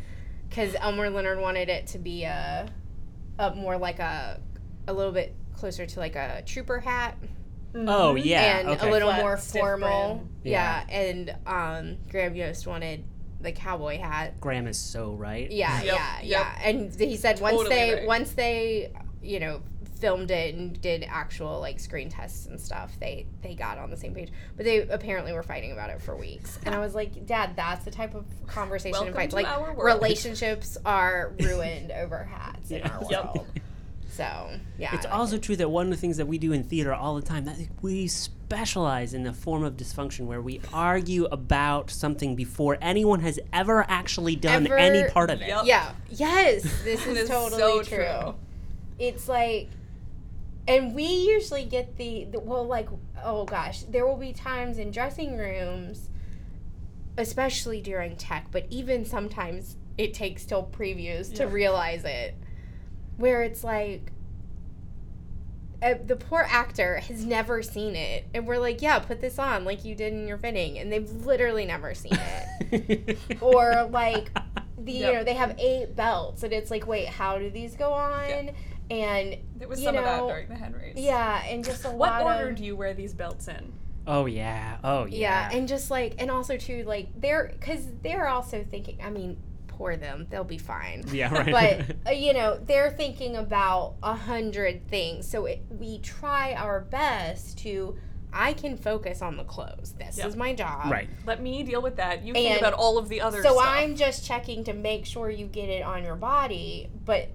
[0.49, 2.67] because Elmore Leonard wanted it to be a,
[3.39, 4.39] a more like a
[4.88, 7.17] a little bit closer to like a trooper hat
[7.75, 8.59] Oh, yeah.
[8.59, 8.88] and okay.
[8.88, 10.15] a little Flat, more formal.
[10.15, 10.29] brim.
[10.43, 10.86] Yeah.
[10.89, 13.03] and um, Graham Yost wanted
[13.41, 14.39] the cowboy hat.
[14.39, 15.51] Graham is so right.
[15.51, 16.23] Yeah, Yep, yeah, yep.
[16.23, 16.59] yeah.
[16.69, 18.07] And he said once they right.
[18.07, 19.61] once they you know
[19.99, 23.97] filmed it and did actual like screen tests and stuff, they they got on the
[23.97, 24.29] same page.
[24.57, 26.59] But they apparently were fighting about it for weeks.
[26.65, 29.33] And I was like, Dad, that's the type of conversation Welcome and fights.
[29.33, 30.01] Like our world.
[30.01, 33.23] relationships are ruined over hats in our Yep.
[33.35, 33.47] world.
[34.09, 36.63] So yeah, It's I also true that one of the things that we do in
[36.63, 41.25] theater all the time that we specialize in the form of dysfunction where we argue
[41.25, 45.47] about something before anyone has ever actually done Ever- any part of it.
[45.49, 45.63] Yep.
[45.65, 45.91] Yeah.
[46.09, 47.97] Yes, this That is is totally so true.
[48.05, 48.35] true.
[48.99, 49.67] It's like,
[50.68, 52.89] and we usually get the, the well, like,
[53.24, 56.09] oh gosh, there will be times in dressing rooms,
[57.18, 62.36] especially during tech, but even sometimes it takes till previews to realize it,
[63.18, 64.11] where it's like.
[65.82, 69.66] uh, the poor actor has never seen it, and we're like, yeah, put this on
[69.66, 73.18] like you did in your fitting, and they've literally never seen it.
[73.41, 74.32] or like
[74.78, 77.91] the you know they have eight belts, and it's like, wait, how do these go
[77.93, 78.51] on?
[78.89, 80.95] And There was you some of that during the Henrys.
[80.97, 83.73] yeah, and just a What lot order of do you wear these belts in?
[84.07, 84.77] oh yeah.
[84.83, 85.49] Oh yeah.
[85.49, 85.57] yeah.
[85.57, 88.99] and just like and also too like they're because they're also thinking.
[89.03, 91.03] I mean, poor them, they'll be fine.
[91.11, 91.33] yeah.
[91.33, 91.86] Right.
[91.86, 96.79] but uh, you know they're thinking about a hundred things so it, we try our
[96.81, 97.97] best to
[98.31, 100.27] i can focus on the clothes this Yep.
[100.27, 101.09] is my job right.
[101.25, 102.23] Let me deal with that.
[102.23, 103.65] You think And about all of the other so stuff.
[103.67, 107.29] i'm just checking to make sure you get it on your body but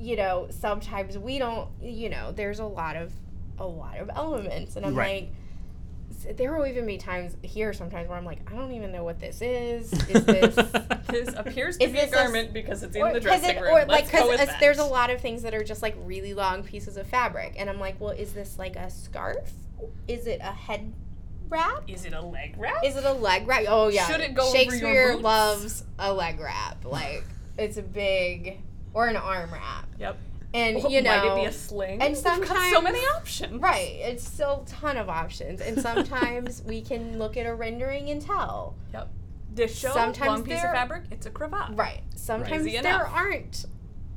[0.00, 3.12] you know sometimes we don't you know there's a lot of
[3.58, 5.28] a lot of elements and i'm Right.
[6.26, 9.04] like there will even be times here sometimes where i'm like i don't even know
[9.04, 10.54] what this is is this
[11.10, 13.70] This appears to be a this a garment because it's in the dressing it- room.
[13.72, 15.96] or Let's like go with because there's a lot of things that are just like
[16.04, 19.50] really long pieces of fabric, and I'm like, well, is this like a scarf?
[20.06, 20.92] Is it a head
[21.48, 21.82] wrap?
[21.88, 22.84] Is it a leg wrap?
[22.84, 23.64] Is it a leg wrap?
[23.66, 26.84] Oh yeah, Should it go over your Shakespeare loves a leg wrap.
[26.84, 27.24] Like
[27.58, 28.60] it's a big
[28.94, 30.18] or an arm wrap, yep.
[30.54, 32.00] and Well, you know, Might it be a sling?
[32.02, 33.60] and We've got so many options.
[33.62, 33.96] right?
[34.00, 38.20] It's still a ton of options, and sometimes we can look at a rendering and
[38.20, 38.74] tell.
[38.92, 39.08] Yep.
[39.52, 41.70] This show, Sometimes long piece of fabric, it's a cravat.
[41.76, 42.02] Right.
[42.14, 43.12] Sometimes Easy there enough.
[43.12, 43.64] aren't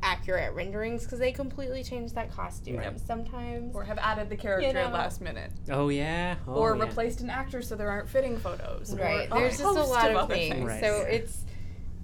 [0.04, 2.78] accurate renderings because they completely changed that costume.
[2.78, 3.00] Right.
[3.00, 4.82] Sometimes Or have added the character You know.
[4.82, 5.50] at last minute.
[5.72, 6.36] oh yeah.
[6.48, 6.84] Oh, or yeah.
[6.84, 8.94] replaced an actor so there aren't fitting photos.
[9.00, 9.28] right.
[9.32, 10.66] Or There's just a lot of other things.
[10.66, 10.82] Right.
[10.82, 11.46] So it's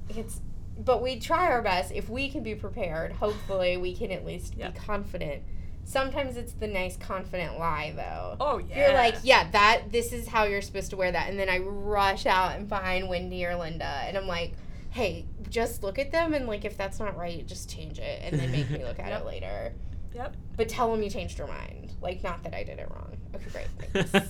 [0.09, 0.41] it's
[0.79, 1.91] but we try our best.
[1.91, 4.73] If we can be prepared, hopefully we can at least Yep.
[4.73, 5.43] be confident.
[5.83, 8.35] Sometimes it's the nice confident lie though.
[8.39, 8.77] Oh yeah.
[8.87, 11.57] You're like, yeah, that this is how you're supposed to wear that, and then I
[11.59, 14.53] rush out and find Wendy or Linda, and I'm like,
[14.91, 18.39] hey, just look at them, and like if that's not right, just change it, and
[18.39, 19.21] then make me look at Yep.
[19.21, 19.73] it later.
[20.13, 20.35] Yep.
[20.57, 21.93] But tell them you changed your mind.
[22.01, 23.15] Like, not that I did it wrong.
[23.35, 23.67] Okay, great.
[24.09, 24.29] Thanks.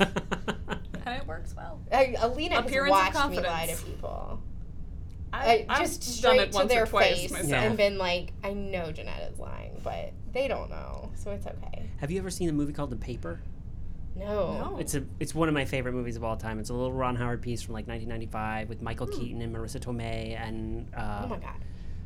[1.06, 1.80] And it works well.
[1.92, 4.42] I, Alina Appearance of has watched me lie to people.
[5.32, 7.64] I, I, I've just done straight it to their or twice face myself.
[7.64, 11.90] And been like, I know Jeanette is lying, but they don't know, so it's okay.
[11.98, 13.40] Have you ever seen a movie called The Paper?
[14.16, 14.72] No.
[14.72, 14.78] No.
[14.80, 16.60] It's a it's one of my favorite movies of all time.
[16.60, 20.38] It's a little Ron Howard piece from like 1995 with Michael Keaton and Marisa Tomei
[20.40, 21.26] and uh, Hmm.
[21.26, 21.56] Oh my god.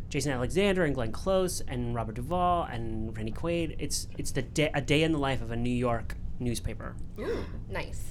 [0.09, 3.78] Jason Alexander and Glenn Close and Robert Duvall and Randy Quaid.
[3.80, 6.95] It's it's the day, a day in the life of a New York newspaper.
[7.19, 7.43] Ooh.
[7.69, 8.03] Nice.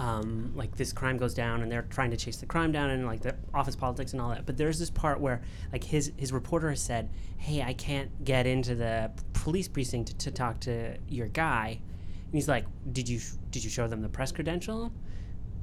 [0.00, 3.04] Um, like this crime goes down and they're trying to chase the crime down and
[3.04, 4.46] like the office politics and all that.
[4.46, 5.42] But there's this part where
[5.72, 10.16] like his his reporter has said, "Hey, I can't get into the police precinct to,
[10.16, 11.78] to talk to your guy."
[12.24, 13.20] And he's like, "Did you
[13.50, 14.90] did you show them the press credential?"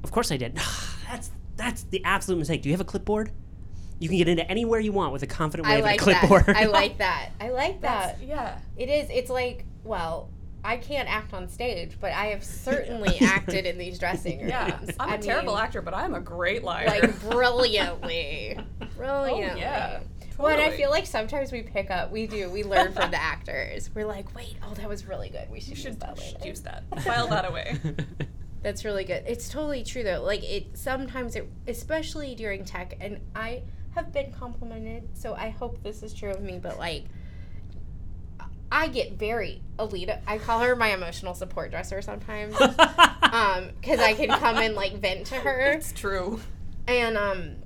[0.04, 0.56] Of course I did.
[1.10, 2.62] that's that's the absolute mistake.
[2.62, 3.32] Do you have a clipboard?
[3.98, 6.18] You can get into anywhere you want with a confident I wave like and a
[6.20, 6.46] clipboard.
[6.46, 6.56] that.
[6.56, 7.30] I like that.
[7.40, 8.18] I like that.
[8.18, 8.60] That's, yeah.
[8.76, 9.10] It is.
[9.10, 10.30] It's like, well,
[10.68, 14.50] I can't act on stage, but I have certainly acted in these dressing rooms.
[14.50, 14.78] Yeah.
[15.00, 16.86] I'm a a terrible actor, but I'm a great liar.
[16.86, 19.50] Like brilliantly, oh, brilliantly.
[19.50, 20.00] Oh, yeah.
[20.36, 23.20] Well, and I feel like sometimes we pick up, we do, we learn from the
[23.20, 23.90] actors.
[23.94, 25.50] We're like, wait, oh, that was really good.
[25.50, 26.48] We should, you use should, that should later.
[26.48, 26.84] use that.
[27.02, 27.78] File that away.
[28.62, 29.24] That's really good.
[29.26, 30.22] It's totally true though.
[30.22, 33.62] Like it sometimes it especially during tech and I
[33.94, 37.04] have been complimented, so I hope this is true of me, but like
[38.70, 40.20] I get very Alina.
[40.26, 42.54] I call her my emotional support dresser sometimes.
[42.60, 46.40] um cuz I can come and like vent to her It's true.
[46.86, 47.56] and um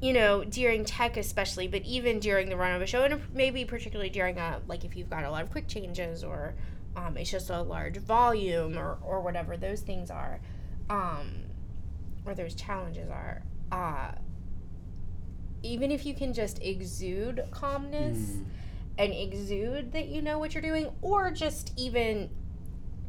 [0.00, 3.64] you know during tech especially but even during the run of a show and maybe
[3.64, 6.54] particularly during a like if you've got a lot of quick changes or
[6.96, 10.40] um, it's just a large volume or, or whatever those things are
[10.90, 11.28] um,
[12.26, 13.42] or those challenges are
[13.72, 14.12] uh,
[15.62, 18.44] even if you can just exude calmness Mm.
[18.98, 22.30] And exude that you know what you're doing or just even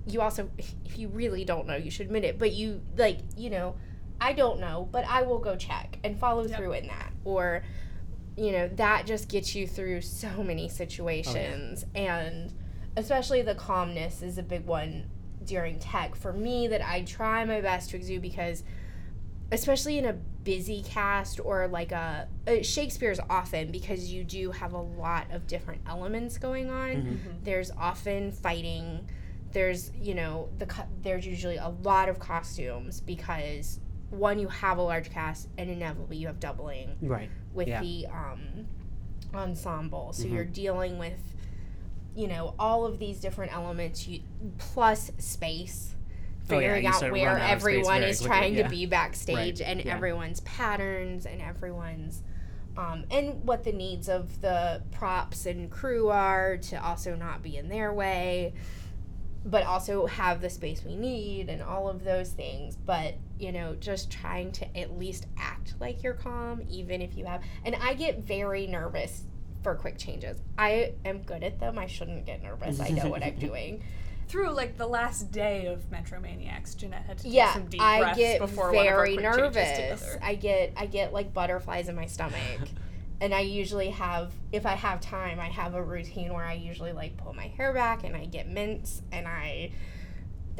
[0.07, 3.49] you also if you really don't know you should admit it but you like you
[3.49, 3.75] know
[4.21, 6.57] i don't know but i will go check and follow Yep.
[6.57, 7.11] through in that.
[7.25, 7.63] Or
[8.37, 11.85] you know that just gets you through so many situations.
[11.95, 12.53] Oh, and
[12.95, 15.09] especially the calmness is a big one
[15.43, 18.63] during tech for me that i try my best to exude because
[19.51, 20.13] especially in a
[20.47, 25.45] busy cast or like a, uh Shakespeare's often because you do have a lot of
[25.45, 26.89] different elements going on.
[26.95, 27.43] Mhm.
[27.43, 29.09] There's often fighting.
[29.51, 34.77] There's you know the co- there's usually a lot of costumes because one you have
[34.77, 37.29] a large cast and inevitably you have doubling right.
[37.53, 37.81] with Yeah.
[37.81, 38.65] the um,
[39.33, 40.13] ensemble.
[40.13, 40.31] So Mhm.
[40.31, 41.19] you're dealing with,
[42.15, 44.21] you know, all of these different elements, you,
[44.59, 45.93] plus space,
[46.49, 48.63] Oh, yeah, figuring out where out everyone is quickly, trying yeah.
[48.63, 49.95] to be backstage Right, and yeah.
[49.95, 52.21] everyone's patterns and everyone's.
[52.77, 57.57] Um, and what the needs of the props and crew are to also not be
[57.57, 58.53] in their way.
[59.45, 62.75] but also have the space we need and all of those things.
[62.75, 67.25] But, you know, just trying to at least act like you're calm, even if you
[67.25, 67.41] have.
[67.63, 69.23] And I get very nervous
[69.63, 70.37] for quick changes.
[70.57, 71.77] I am good at them.
[71.79, 72.79] I shouldn't get nervous.
[72.81, 73.83] I know what I'm doing.
[74.27, 77.99] Through like the last day of Metromaniacs, Jeanette had to take Yeah, some deep I
[77.99, 80.17] breaths get before one of our very quick changes nervous.
[80.21, 82.35] I get I get like butterflies in my stomach.
[83.21, 86.91] and I usually have if I have time, I have a routine where I usually
[86.91, 89.71] like pull my hair back and I get mints and I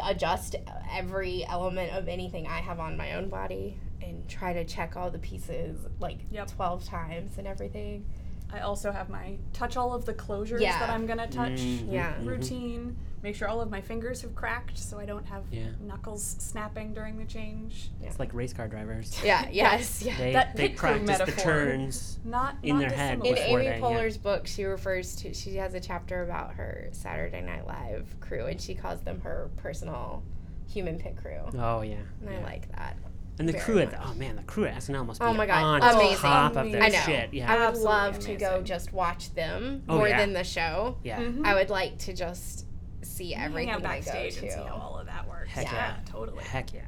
[0.01, 0.55] adjust
[0.91, 5.09] every element of anything I have on my own body and try to check all
[5.11, 6.51] the pieces like Yep.
[6.51, 8.05] 12 times and everything.
[8.53, 10.79] I also have my touch all of the closures Yeah.
[10.79, 12.13] that I'm gonna touch Mhm, Yeah.
[12.13, 12.27] mhm.
[12.27, 12.97] routine.
[13.27, 15.65] Make sure all of my fingers have cracked so I don't have Yeah.
[15.81, 17.89] knuckles snapping during the change.
[18.01, 19.19] It's like race car drivers.
[19.21, 20.15] Yeah, yes, yeah.
[20.17, 22.19] They, That they pit crew practice the turns.
[22.23, 23.79] Not In not their head In Amy they- yeah.
[23.81, 28.45] Poehler's book, she refers to she has a chapter about her Saturday Night Live crew,
[28.45, 30.23] and she calls them her personal
[30.69, 31.97] human pit crew, Oh yeah.
[32.21, 32.95] and I like that.
[33.39, 35.33] And the very crew at the, oh man, the crew at SNL must be Oh
[35.33, 36.15] my God, on amazing.
[36.15, 36.99] top of their I know.
[37.01, 37.33] shit.
[37.33, 37.51] Yeah.
[37.51, 40.17] I would Absolutely love to go just watch them Oh, more yeah.
[40.21, 40.95] than the show.
[41.03, 41.19] yeah.
[41.19, 41.45] Mhm.
[41.45, 42.63] I would like to just
[43.01, 45.49] see Hang everything out they go backstage and see how all of that works.
[45.51, 45.73] Heck yeah.
[45.73, 45.95] yeah.
[46.11, 46.43] totally.
[46.43, 46.81] Heck yeah.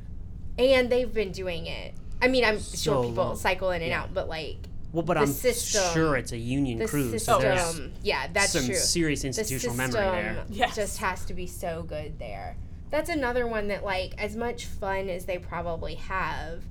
[0.58, 1.94] And they've been doing it.
[2.22, 3.36] I mean, I'm So sure people long.
[3.38, 4.02] cycle in and Yeah.
[4.04, 4.58] out, but like
[4.92, 8.28] Well, but The I'm system- sure it's a union the crew, system, so there's yeah,
[8.34, 8.76] that's some true.
[8.76, 10.46] serious the institutional system memory there.
[10.50, 10.76] Yes.
[10.76, 12.58] just has to be so good there.
[12.90, 16.64] That's another one that, like, as much fun as they probably have,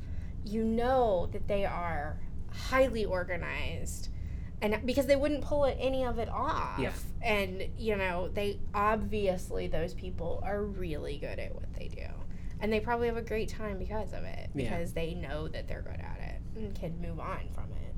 [0.45, 2.19] you know that they are
[2.51, 4.09] highly organized.
[4.61, 6.79] And because they wouldn't pull it, any of it off.
[6.79, 6.93] Yeah.
[7.23, 12.07] And, you know, they obviously, those people are really good at what they do.
[12.61, 14.51] And they probably have a great time because of it.
[14.55, 14.71] Yeah.
[14.71, 17.95] Because they know that they're good at it and can move on from it.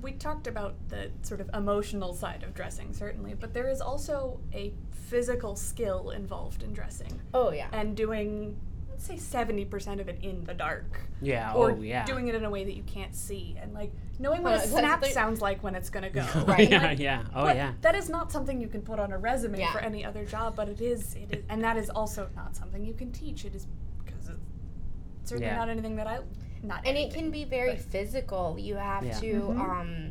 [0.00, 4.38] We talked about the sort of emotional side of dressing, certainly, but there is also
[4.52, 7.68] a physical skill involved in dressing Oh, yeah.
[7.72, 8.56] and doing,
[8.94, 11.00] let's say, 70% of it in the dark.
[11.20, 11.52] Yeah.
[11.54, 12.04] or oh yeah.
[12.04, 14.66] doing it in a way that you can't see and like knowing what Uh, a
[14.66, 16.24] snap the- sounds like when it's gonna go.
[16.46, 16.70] Right.
[16.70, 16.82] yeah.
[16.82, 17.24] Like, Yeah.
[17.34, 17.72] Oh yeah.
[17.80, 19.72] That is not something you can put on a resume Yeah.
[19.72, 21.14] for any other job, but it is.
[21.16, 23.44] It is, and that is also not something you can teach.
[23.44, 23.66] It is
[24.04, 25.56] because it's certainly Yeah.
[25.56, 26.20] not anything that I.
[26.62, 29.18] Not and it can be very but- physical you have Yeah.
[29.20, 29.58] to Mhm.
[29.60, 30.10] um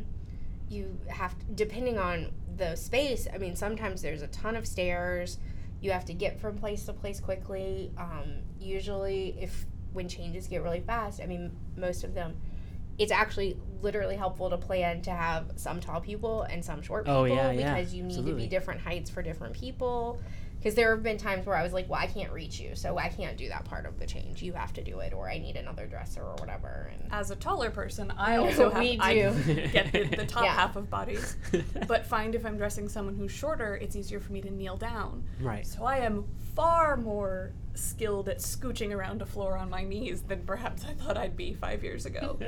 [0.68, 5.38] you have to, depending on the space i mean sometimes there's a ton of stairs
[5.80, 7.90] you have to get from place to place quickly.
[7.98, 12.34] Um usually if when changes get really fast i mean most of them
[12.98, 17.18] it's actually literally helpful to plan to have some tall people and some short people
[17.18, 20.18] Oh, yeah, yeah, because you need to be different heights for different people
[20.64, 22.96] because there have been times where I was like, well, I can't reach you, so
[22.96, 24.42] I can't do that part of the change.
[24.42, 26.90] You have to do it, or I need another dresser or whatever.
[26.90, 29.14] And As a taller person, I also have We I
[29.72, 30.54] get the, the top Yeah.
[30.54, 31.36] half of bodies,
[31.86, 35.24] but find if I'm dressing someone who's shorter, it's easier for me to kneel down.
[35.38, 35.66] right.
[35.66, 36.24] So I am
[36.56, 41.18] far more skilled at scooching around a floor on my knees than perhaps I thought
[41.18, 42.38] I'd be five years ago.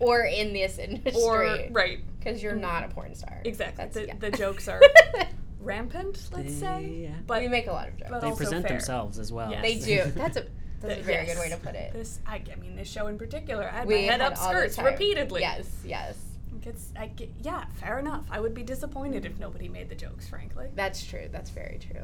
[0.00, 2.60] or in this industry, or right, because you're mm-hmm.
[2.60, 3.40] not a porn star.
[3.42, 3.84] exactly.
[3.84, 4.14] That's, The, yeah.
[4.18, 4.82] the jokes are
[5.60, 7.02] rampant, let's say.
[7.08, 7.14] Yeah.
[7.26, 8.10] But we make a lot of jokes.
[8.10, 8.76] but they present fair.
[8.76, 9.50] themselves as well.
[9.50, 9.62] Yes.
[9.62, 10.10] they do.
[10.14, 10.46] That's a
[10.78, 11.94] that's a Th- very good way to put it.
[11.94, 14.78] This, I, I mean, this show in particular, I had we my head up skirts
[14.78, 15.40] repeatedly.
[15.40, 16.18] Yes, yes,
[16.64, 18.26] It's, I get, yeah, fair enough.
[18.30, 20.66] I would be disappointed if nobody made the jokes, frankly.
[20.74, 21.28] that's true.
[21.32, 22.02] That's very true.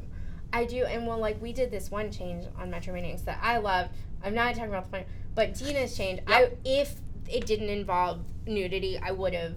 [0.51, 3.91] I do, and well, like we did this one change on Metromaniacs that I loved.
[4.23, 6.21] I'm not talking about the point, but Dina's change.
[6.25, 6.95] I if
[7.29, 9.53] it didn't involve nudity, I would have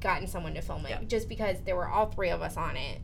[0.00, 1.08] gotten someone to film it Yep.
[1.08, 3.00] just because there were all three of us on it,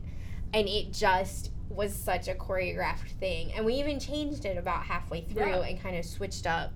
[0.53, 3.51] and it just was such a choreographed thing.
[3.53, 5.61] And we even changed it about halfway through Yeah.
[5.65, 6.71] and kind of switched up.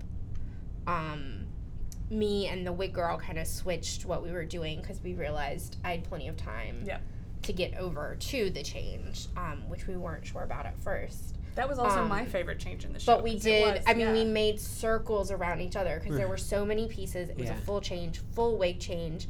[0.87, 1.47] Um,
[2.09, 5.77] me and the wig girl kind of switched what we were doing because we realized
[5.83, 7.01] I had plenty of time Yep.
[7.43, 11.37] to get over to the change, um, which we weren't sure about at first.
[11.55, 13.13] That was also Um, my favorite change in the show.
[13.15, 13.75] But we did.
[13.75, 17.29] was, I mean, we made circles around each other because there were so many pieces.
[17.29, 17.57] It was Yeah.
[17.57, 19.27] a full change, full wig change,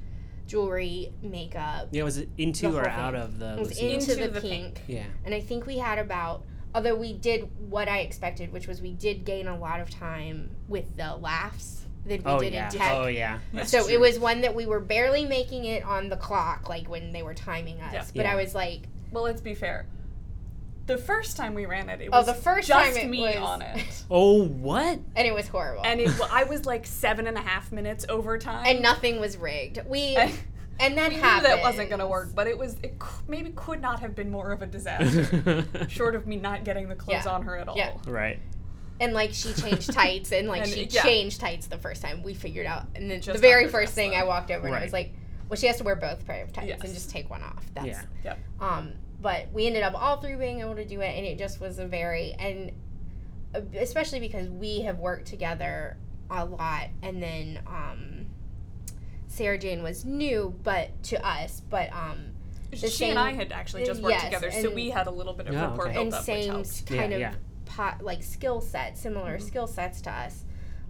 [0.48, 1.90] jewelry, makeup.
[1.92, 4.42] Yeah, was it into or whole out of the It was into, Into the, the
[4.42, 4.76] pink.
[4.76, 4.82] pink.
[4.88, 5.04] Yeah.
[5.26, 6.44] And I think we had about,
[6.76, 10.50] although we did what I expected, which was we did gain a lot of time
[10.68, 12.66] with the laughs that we Oh did yeah.
[12.72, 12.92] in tech.
[12.94, 13.40] Oh yeah.
[13.54, 13.94] That's so true.
[13.94, 17.24] it was one that we were barely making it on the clock, like when they
[17.24, 17.94] were timing us.
[17.94, 18.06] Yeah.
[18.16, 18.34] But Yeah.
[18.34, 18.82] I was like,
[19.12, 19.86] Well, let's be fair.
[20.92, 23.22] The first time we ran it, it Oh, was the first just time it me
[23.22, 24.04] was- on it.
[24.10, 25.00] Oh what?
[25.16, 25.84] and it was horrible.
[25.86, 28.66] And it, I was like seven and a half minutes over time.
[28.66, 29.80] and nothing was rigged.
[29.88, 30.34] We And
[30.82, 31.46] and that we knew happened.
[31.46, 34.30] that wasn't going to work, but it was it c- maybe could not have been
[34.30, 35.66] more of a disaster.
[35.88, 37.32] Short of me not getting the clothes Yeah.
[37.34, 37.78] on her at all.
[37.78, 37.94] Yeah.
[38.06, 38.40] right.
[39.00, 41.02] And like she changed tights, and like And, she yeah.
[41.04, 42.84] changed tights the first time we figured out.
[42.96, 45.14] And then the very first thing I walked over and I was like,
[45.50, 47.66] well, she has to wear both pair of tights and just take one off.
[47.74, 48.02] That's Yeah.
[48.26, 48.40] Yep.
[48.60, 48.92] um.
[49.22, 51.80] But we ended up all three being able to do it, and it just was
[51.80, 52.72] a very and
[53.56, 55.98] uh, especially because we have worked together
[56.30, 58.26] a lot, and then um,
[59.28, 62.32] Sarah Jane was new, but to us, but um,
[62.74, 65.34] she same- and I had actually just worked yes, together, so we had a little
[65.34, 65.94] bit of Yeah, rapport okay.
[65.94, 66.68] built and up, same helped.
[66.68, 67.34] s- Yeah, kind of yeah.
[67.66, 69.48] pot like skill set, similar Mm-hmm.
[69.48, 70.44] skill sets to us.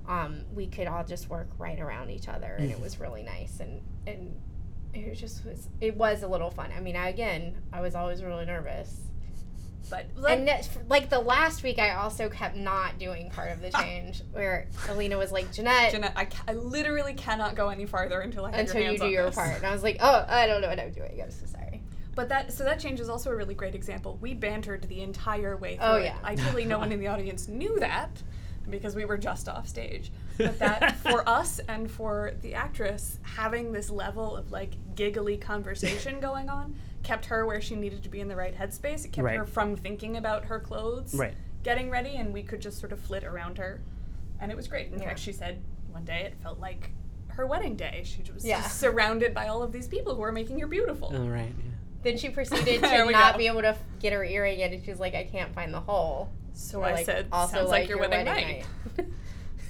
[0.08, 2.84] Um, we could all just work right around each other, and it Mm-hmm.
[2.84, 3.60] was really nice.
[3.60, 4.36] And and
[4.94, 6.72] it just was it was a little fun.
[6.76, 8.98] I mean, I, again, I was always really nervous.
[9.90, 13.70] But and that, like the last week, I also kept not doing part of the
[13.82, 18.22] change, where Alina was like, Jeanette, Jeanette, I, ca- I literally cannot go any farther
[18.22, 19.36] until I have until your you do your this.
[19.36, 21.20] part, and I was like, oh, I don't know what I'm doing.
[21.22, 21.82] I'm so sorry.
[22.16, 24.18] But that so that change is also a really great example.
[24.22, 26.04] We bantered the entire way oh, through Oh, it.
[26.06, 26.18] yeah.
[26.24, 28.12] Ideally, no one in the audience knew that
[28.72, 30.12] because we were just off stage.
[30.38, 36.20] But that for us and for the actress, having this level of like giggly conversation
[36.28, 39.06] going on kept her where she needed to be in the right headspace.
[39.06, 39.38] It kept Right.
[39.38, 41.34] her from thinking about her clothes, Right.
[41.64, 43.82] getting ready, and we could just sort of flit around her,
[44.40, 44.92] and it was great.
[44.92, 45.06] In Yeah.
[45.10, 45.62] fact, she said
[45.92, 46.92] one day it felt like
[47.28, 48.02] her wedding day.
[48.06, 48.62] She was Yeah.
[48.62, 51.08] just surrounded by all of these people who are making her beautiful.
[51.16, 51.54] All right.
[51.58, 51.72] Yeah.
[52.04, 53.38] Then she proceeded to not go.
[53.38, 55.80] be able to f- get her earring in, and she's like, I can't find the
[55.82, 56.30] hole.
[56.54, 58.66] So I like, said, sounds like, your, wedding, night.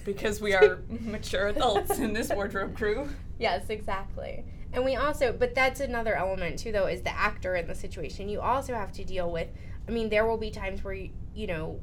[0.05, 3.09] because we are mature adults in this wardrobe crew.
[3.39, 4.43] yes, exactly.
[4.73, 8.29] And we also, but that's another element too, though, is the actor in the situation.
[8.29, 9.49] You also have to deal with.
[9.88, 11.79] I mean, there will be times where you, you know,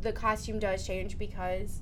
[0.00, 1.80] the costume does change because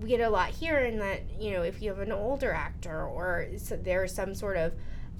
[0.00, 3.04] we get a lot here in that you know if you have an older actor
[3.04, 4.72] or s there's some sort of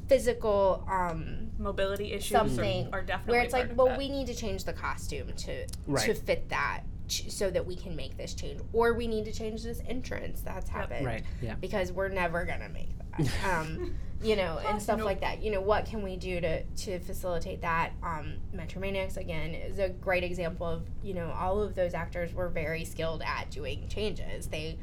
[0.08, 3.98] physical um Mobility issues something are, are definitely where it's part like, well, that.
[3.98, 7.96] we need to change the costume to to fit that, ch- so that we can
[7.96, 10.40] make this change, or we need to change this entrance.
[10.40, 11.24] That's happened, Right.
[11.42, 11.54] Yeah.
[11.60, 13.92] Because we're never gonna make that, um,
[14.22, 15.06] you know, and stuff Nope.
[15.06, 15.42] like that.
[15.42, 17.92] You know, what can we do to to facilitate that?
[18.04, 22.48] Um, Metromaniacs again is a great example of you know all of those actors were
[22.48, 24.46] very skilled at doing changes.
[24.46, 24.78] They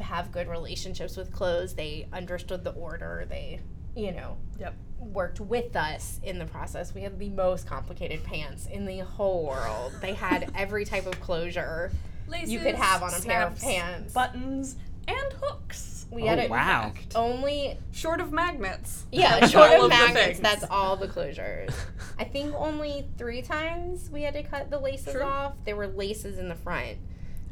[0.00, 1.74] have good relationships with clothes.
[1.74, 3.26] They understood the order.
[3.28, 3.60] They,
[3.98, 4.74] you know, Yep.
[4.98, 6.94] worked with us in the process.
[6.94, 9.92] We had the most complicated pants in the whole world.
[10.00, 11.90] They had every type of closure
[12.28, 14.12] Laces, you could have on a pair of pants.
[14.12, 14.76] buttons,
[15.06, 16.06] and hooks.
[16.10, 16.92] we Oh, had it wow.
[17.14, 19.04] only Short of magnets.
[19.10, 20.38] yeah, short of magnets.
[20.40, 21.72] That's all the closures.
[22.18, 25.22] I think only three times we had to cut the laces True.
[25.22, 25.54] off.
[25.64, 26.98] There were laces in the front.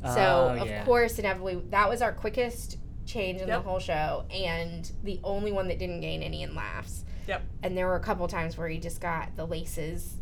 [0.05, 0.85] Oh, so Oh, of yeah.
[0.85, 2.77] course, inevitably, that was our quickest
[3.07, 3.63] change in Yep.
[3.63, 7.05] the whole show, and the only one that didn't gain any in laughs.
[7.27, 7.43] Yep.
[7.63, 10.17] And there were a couple times where he just got the laces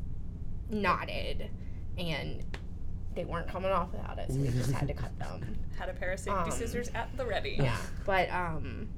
[0.71, 1.51] knotted,
[1.99, 2.43] and
[3.15, 5.59] they weren't coming off without it, so we just had to cut them.
[5.79, 7.57] Had a pair of safety Um, scissors at the ready.
[7.59, 7.77] Yeah,
[8.07, 8.89] but um,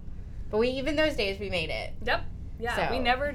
[0.51, 1.95] but we even those days we made it.
[2.05, 2.23] Yep.
[2.61, 2.91] Yeah.
[2.91, 3.35] we never,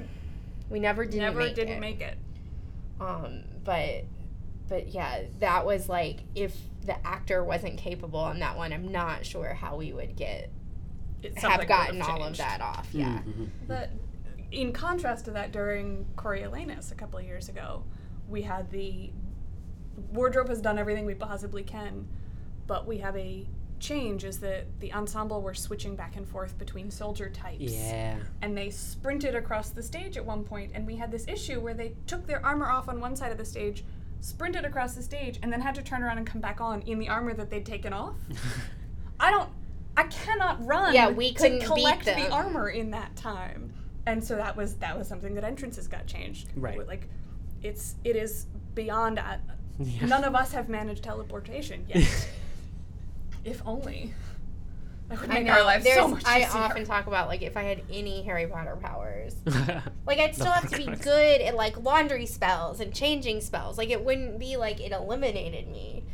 [0.70, 1.80] We never didn't never make didn't it.
[1.80, 2.16] make it.
[3.00, 4.04] um, but
[4.72, 6.56] but yeah, that was like if
[6.86, 10.50] the actor wasn't capable on that one, I'm not sure how we would get
[11.22, 12.88] It, something have would gotten all of that off.
[12.90, 13.18] Yeah.
[13.18, 13.50] Mhm.
[13.68, 13.90] But
[14.50, 17.84] in contrast to that, during Coriolanus a couple of years ago,
[18.30, 19.12] we had the
[20.10, 22.08] wardrobe has done everything we possibly can,
[22.66, 23.46] but we have a
[23.78, 27.60] change is that the ensemble were switching back and forth between soldier types.
[27.74, 28.16] Yeah.
[28.40, 31.74] And they sprinted across the stage at one point, and we had this issue where
[31.74, 33.84] they took their armor off on one side of the stage,
[34.22, 36.98] sprinted across the stage, and then had to turn around and come back on in
[36.98, 38.16] the armor that they'd taken off.
[39.20, 39.50] I don't.
[39.94, 40.94] I cannot run.
[40.94, 43.74] Yeah, we couldn't to beat collect the armor in that time,
[44.06, 46.48] and so that was that was something that entrances got changed.
[46.56, 46.86] Right.
[46.86, 47.08] Like,
[47.62, 49.18] it's it is beyond.
[49.18, 49.36] Uh,
[49.78, 50.06] Yeah.
[50.06, 52.28] None of us have managed teleportation yet.
[53.44, 54.12] if only.
[55.12, 55.52] That would I make know.
[55.52, 58.46] our lives There's, so much I often talk about like if I had any Harry
[58.46, 59.36] Potter powers,
[60.06, 63.76] like I'd still have to be good at like laundry spells and changing spells.
[63.76, 66.04] Like it wouldn't be like it eliminated me,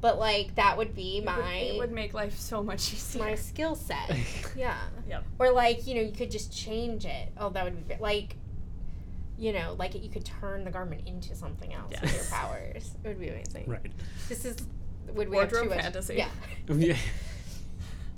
[0.00, 3.22] but like that would be It would- my it would make life so much easier.
[3.22, 4.10] my skill set.
[4.56, 4.76] Yeah.
[5.08, 5.24] Yep.
[5.38, 7.28] Or like you know you could just change it.
[7.38, 8.00] Oh, that would be great.
[8.00, 8.34] like.
[9.40, 12.90] You know, like you could turn the garment into something else with your powers.
[13.04, 13.66] It would be amazing.
[13.68, 13.92] right.
[14.28, 14.56] This is
[15.06, 15.80] would we have Wardrobe too much?
[15.84, 16.16] fantasy.
[16.16, 16.28] Yeah.
[16.68, 16.96] Yeah.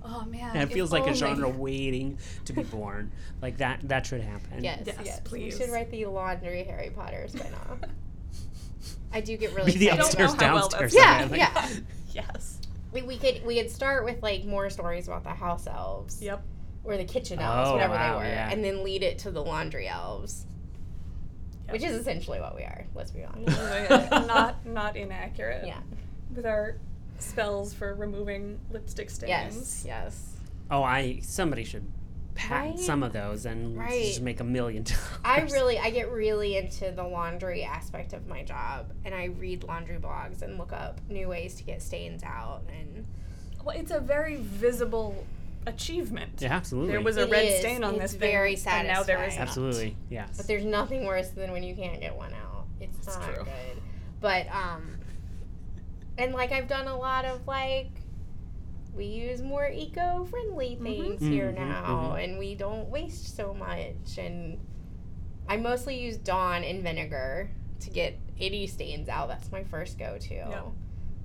[0.05, 3.13] Oh man, it feels like a genre waiting to be born.
[3.43, 3.81] Like that.
[3.89, 4.65] That should happen.
[4.65, 5.21] Yes, Yes, yes.
[5.25, 5.55] please.
[5.59, 7.79] We should write the laundry Harry Potter spin-off.
[9.13, 10.19] I do get really Be the I don't excited.
[10.21, 10.95] know upstairs how well downstairs.
[10.95, 11.69] Yeah, like- yeah.
[12.13, 12.59] yes.
[12.93, 16.43] We, we could we could start with like more stories about the house elves Yep.
[16.85, 18.51] or the kitchen oh, elves, Oh, whatever wow, they were, yeah.
[18.51, 20.47] and then lead it to the laundry elves,
[21.67, 21.73] Yep.
[21.73, 22.87] which is essentially what we are.
[22.95, 23.61] Let's be honest.
[24.11, 25.67] not not inaccurate.
[25.67, 25.79] yeah.
[26.35, 26.79] With our
[27.23, 29.29] spells for removing lipstick stains.
[29.31, 29.85] Yes.
[29.87, 30.37] Yes.
[30.71, 31.87] Oh, I somebody should
[32.35, 32.79] pat Right.
[32.79, 34.05] some of those and Right.
[34.07, 35.01] just make a million dollars.
[35.25, 39.65] I really, I get really into the laundry aspect of my job, and I read
[39.65, 42.63] laundry blogs and look up new ways to get stains out.
[42.69, 43.07] And
[43.65, 45.27] Well, it's a very visible
[45.67, 46.31] achievement.
[46.39, 46.93] Yeah, absolutely.
[46.93, 47.61] There was a It red is.
[47.61, 49.43] stain on It's this thing, very and now there is not.
[49.49, 50.31] absolutely yes.
[50.37, 52.67] but there's nothing worse than when you can't get one out.
[52.81, 53.45] It's It's not true.
[53.45, 53.83] good.
[54.21, 54.97] But um,
[56.19, 57.91] and like I've done a lot of like.
[58.93, 62.25] We use more eco-friendly things here Mhm, now, mhm.
[62.25, 64.19] and we don't waste so much.
[64.19, 64.59] And
[65.49, 67.51] I mostly use Dawn and vinegar
[67.81, 69.29] to get itty stains out.
[69.29, 70.35] That's my first go-to.
[70.35, 70.63] Yeah.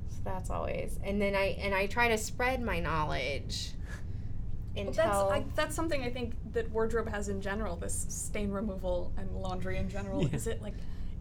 [0.09, 0.99] So that's always.
[1.03, 3.71] And then I and I try to spread my knowledge.
[4.75, 7.75] Well, that's I, that's something I think that wardrobe has in general.
[7.77, 10.35] This stain removal and laundry in general Yeah.
[10.35, 10.75] is it like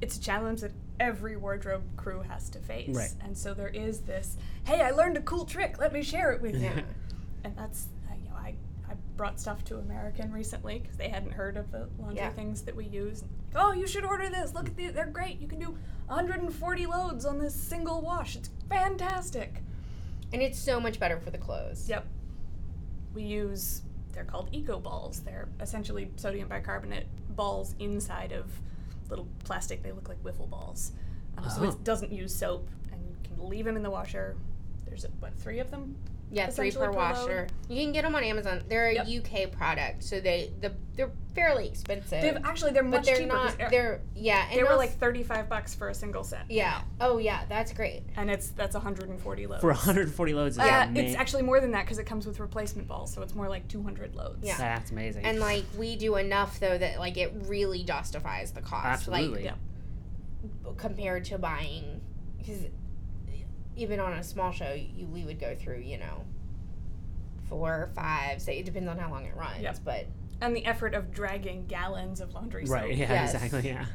[0.05, 2.95] it's a challenge that every wardrobe crew has to face.
[2.97, 3.13] Right.
[3.23, 4.37] And so there is this.
[4.65, 5.79] Hey, I learned a cool trick.
[5.79, 6.71] Let me share it with you.
[7.43, 8.55] And that's uh, you know I
[8.89, 12.31] I brought stuff to American recently because they hadn't heard of the laundry Yeah.
[12.31, 13.25] things that we use.
[13.57, 14.55] Oh, you should order this.
[14.55, 14.93] Look at these.
[14.93, 15.41] They're great.
[15.41, 15.77] You can do
[16.07, 18.37] 140 loads on this single wash.
[18.37, 19.63] It's fantastic.
[20.33, 21.89] and it's so much better for the clothes.
[21.89, 22.07] Yep.
[23.15, 23.83] We use
[24.13, 25.21] they're called eco balls.
[25.21, 28.47] They're essentially sodium bicarbonate balls inside of
[29.11, 29.83] little plastic.
[29.83, 30.93] They look like wiffle balls.
[31.39, 31.69] Um, So Oh.
[31.69, 34.37] it doesn't use soap, and you can leave them in the washer.
[34.87, 35.97] There's what three of them?
[36.35, 37.47] Yeah, three per per washer.
[37.49, 37.53] load.
[37.75, 38.63] You can get them on Amazon.
[38.69, 39.07] They're a Yep.
[39.07, 42.23] UK product, so they the they're fairly expensive.
[42.23, 43.31] They've actually they're but much they're cheaper.
[43.31, 43.59] 'cause not.
[43.59, 44.47] they're- They're yeah.
[44.49, 46.45] And they were also- like 35 bucks for a single set.
[46.51, 46.83] yeah.
[47.01, 48.03] Oh yeah, that's great.
[48.17, 49.61] And it's that's 140 loads.
[49.61, 52.89] For 140 loads, yeah, Uh, it's actually more than that because it comes with replacement
[52.89, 54.45] balls, so it's more like 200 loads.
[54.47, 54.57] Yeah.
[54.59, 55.25] that's amazing.
[55.25, 58.87] And like we do enough though that like it really justifies the cost.
[58.87, 59.45] Absolutely.
[59.45, 59.55] Yeah.
[60.65, 62.01] Like compared to buying,
[62.39, 62.59] because
[63.77, 66.25] even on a small show, you we would go through you know
[67.49, 68.41] four, five.
[68.41, 69.79] Say it depends on how long it runs, Yep.
[69.85, 70.07] but
[70.41, 72.75] And the effort of dragging gallons of laundry soap.
[72.77, 72.95] right?
[72.97, 73.35] Yeah, Yes.
[73.35, 73.69] exactly.
[73.71, 73.87] Yeah.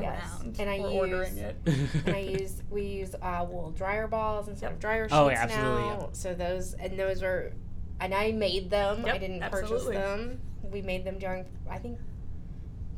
[0.00, 0.30] Yes.
[0.60, 1.56] And I or use- ordering it.
[2.06, 5.42] and I use we use uh, wool dryer balls instead of dryer sheets Oh, yeah,
[5.42, 5.98] absolutely, now.
[6.02, 6.06] yeah.
[6.12, 7.52] So those and those were,
[8.00, 9.04] and I made them.
[9.06, 9.96] I didn't absolutely.
[9.96, 10.40] purchase them.
[10.70, 11.98] We made them during I think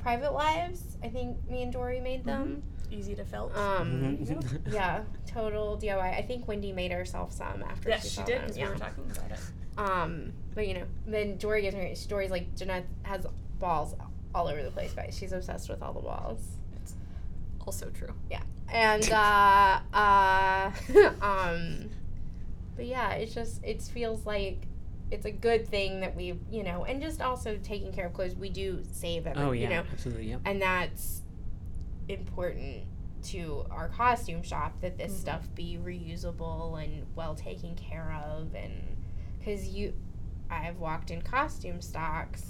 [0.00, 0.82] private lives.
[1.02, 2.62] I think me and Dory made them.
[2.90, 3.56] Easy to felt.
[3.56, 4.72] Um, Mhm.
[4.72, 6.16] yeah, total DIY.
[6.18, 8.66] I think Wendy made herself some after yes, she, she did because Yeah.
[8.66, 9.40] we were talking about it.
[9.78, 13.26] Um, but you know, then Dory gives me Dory's like Jeanette has
[13.58, 13.94] balls
[14.34, 15.16] all over the place, guys.
[15.16, 16.44] She's obsessed with all the balls.
[16.82, 16.94] It's
[17.66, 18.12] also true.
[18.30, 20.70] Yeah, and uh uh
[21.22, 21.90] um
[22.76, 24.58] but yeah it's just it feels like
[25.10, 28.34] it's a good thing that we you know and just also taking care of clothes
[28.36, 30.26] we do save every Oh yeah, you know absolutely.
[30.30, 30.40] Yep.
[30.44, 31.19] and that's
[32.10, 32.84] important
[33.22, 35.20] to our costume shop that this Mhm.
[35.20, 38.72] stuff be reusable and well taken care of and
[39.38, 39.92] because you
[40.50, 42.44] i've walked in costume stocks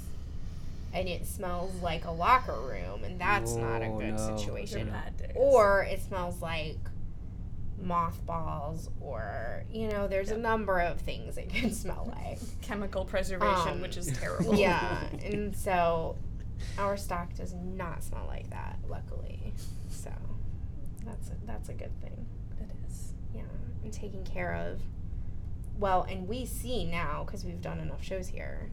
[0.93, 4.37] and it smells like a locker room and that's not a Oh, good no.
[4.37, 4.93] Situation
[5.35, 6.79] or it smells like
[7.83, 13.73] mothballs or you know there's a number of things it can smell like chemical preservation,
[13.75, 14.55] Um, which is terrible.
[14.55, 16.17] yeah and so
[16.79, 19.53] our stock does not smell like that luckily
[19.89, 20.11] so
[21.05, 22.27] that's a, that's a good thing
[22.61, 23.13] it is.
[23.35, 23.43] yeah
[23.85, 24.81] and taking care of
[25.79, 28.71] well and we see now because we've done enough shows here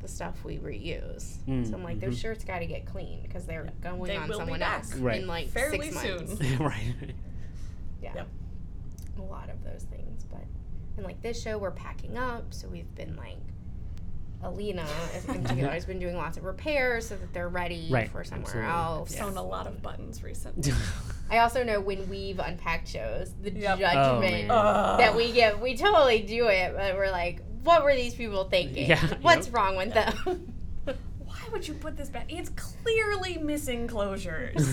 [0.00, 2.22] the stuff we reuse Mm, so i'm like those mhm.
[2.22, 4.78] shirts got to get cleaned because they're going They on will be someone back.
[4.82, 5.20] else Right.
[5.22, 6.58] in like Fairly six months soon.
[6.58, 6.94] right.
[8.02, 8.28] yeah Yep.
[9.18, 10.44] a lot of those things but
[10.96, 13.38] and like this show we're packing up so we've been like
[14.42, 18.10] alina as- in particular has been doing lots of repairs so that they're ready Right,
[18.10, 18.70] for somewhere absolutely.
[18.70, 20.72] else Sewn a lot of buttons recently.
[21.30, 23.76] i also know when we've unpacked shows the Yep.
[23.76, 24.50] Oh, judgment man.
[24.50, 24.98] Ugh.
[24.98, 28.88] that we get we totally do it but we're like what were these people thinking
[28.90, 29.56] Yeah, what's yep.
[29.56, 30.54] wrong with them
[31.24, 32.32] Why would you put this back?
[32.32, 34.64] It's clearly missing closures.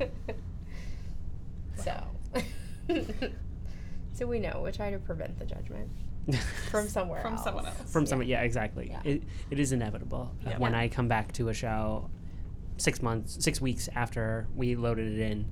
[1.76, 1.92] so
[4.12, 5.88] so we know we try to prevent the judgment
[6.70, 7.44] from somewhere From else.
[7.44, 7.92] someone else.
[7.92, 8.88] From someone, yeah, exactly.
[8.90, 9.00] Yeah.
[9.04, 10.58] It, it is inevitable Yeah.
[10.58, 10.80] when Yeah.
[10.80, 12.10] I come back to a show
[12.78, 15.46] six months, six weeks after we loaded it in,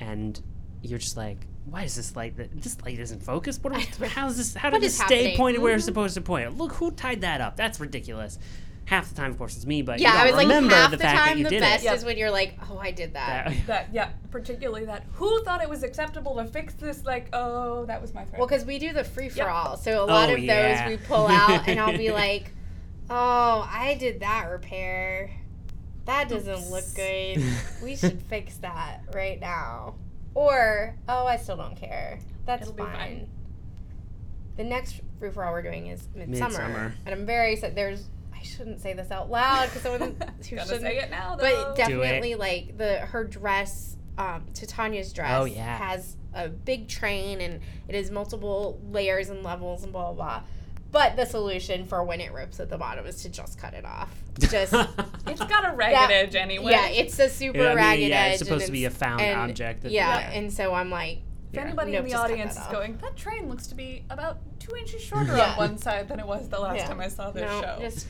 [0.00, 0.40] and
[0.82, 2.36] you're just like, why is this light?
[2.36, 3.62] that- This light isn't focused.
[3.64, 3.74] What?
[3.74, 4.54] Are, how's this?
[4.54, 5.36] How What did this stay happening?
[5.36, 5.86] pointed where it's Mhm.
[5.86, 6.56] supposed to point?
[6.56, 7.56] Look who tied that up.
[7.56, 8.38] That's ridiculous.
[8.88, 10.74] Half the time, of course, it's me, but yeah, you I don't was like remember
[10.74, 11.92] half the the, fact that time you the did best it.
[11.92, 13.48] is when you're like, oh, I did that.
[13.48, 15.04] That- that yeah, particularly that.
[15.12, 17.04] Who thought it was acceptable to fix this?
[17.04, 18.38] Like, oh, that was my thread.
[18.38, 20.88] Well, because we do the free for all, so a lot Oh, of yeah.
[20.88, 22.50] those we pull out, and I'll be like,
[23.10, 25.30] oh, I did that repair.
[26.06, 27.42] That doesn't look good.
[27.82, 29.96] We should fix that right now.
[30.34, 32.20] Or, oh, I still don't care.
[32.46, 32.92] That's It'll be fine.
[32.94, 33.28] fine.
[34.56, 36.94] The next free for all we're doing is Midsummer, Midsummer.
[37.04, 37.76] and I'm very excited.
[37.76, 38.04] There's,
[38.38, 40.68] I I shouldn't say this out loud because someone who shouldn't.
[40.80, 41.42] say it now, though.
[41.66, 45.76] But definitely, like the her dress, um, Titania's dress, Oh, yeah.
[45.78, 50.42] has a big train and it has multiple layers and levels and blah blah blah.
[50.90, 53.84] But the solution for when it rips at the bottom is to just cut it
[53.84, 54.10] off.
[54.38, 54.72] Just
[55.26, 56.72] it's got a ragged That- edge anyway.
[56.72, 58.32] yeah, it's a super Yeah, I mean, ragged yeah, edge.
[58.34, 59.82] it's supposed to be a found and- object.
[59.82, 60.30] that- yeah, Yeah.
[60.30, 61.18] and so I'm like,
[61.50, 61.62] If Yeah.
[61.64, 64.38] anybody Nope, in the audience is going, that train looks to be about
[64.68, 65.52] two inches shorter Yeah.
[65.52, 66.88] on one side than it was the last Yeah.
[66.88, 67.76] time I saw this no, show.
[67.80, 68.06] just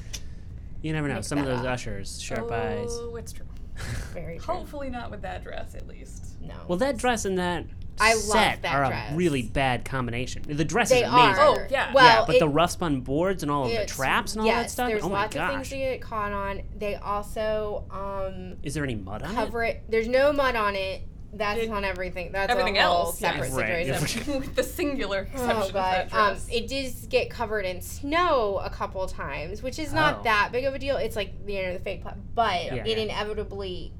[0.82, 1.20] You never know.
[1.20, 1.66] Some of those up.
[1.66, 2.88] ushers, sharp eyes.
[2.90, 3.46] oh, it's true.
[4.12, 4.54] very true.
[4.54, 6.36] Hopefully not with that dress, at least.
[6.40, 6.54] No.
[6.68, 7.64] Well, that dress and that
[8.00, 9.12] I love set that are dress.
[9.12, 10.42] a really bad combination.
[10.46, 11.42] The dress they is amazing.
[11.42, 11.48] are.
[11.48, 11.92] Oh, yeah.
[11.92, 14.46] Well, yeah, but it- the rough spun boards and all of the traps and all
[14.46, 14.88] yes, that stuff.
[14.88, 15.68] There's oh my lots of things gosh!
[15.70, 16.62] to get caught on.
[16.78, 19.34] They also um, Is there any mud on it?
[19.34, 19.82] cover it.
[19.88, 21.02] There's no mud on it.
[21.32, 22.32] That's It- on everything.
[22.32, 24.34] That's everything a whole else, separate Right, situation.
[24.40, 26.08] with the singular exception Oh of god!
[26.10, 30.22] that Um, it did get covered in snow a couple times, which is not Oh.
[30.24, 30.96] that big of a deal.
[30.96, 32.74] It's like you know the fake, pla- but Yeah.
[32.84, 33.04] it Yeah.
[33.04, 33.92] inevitably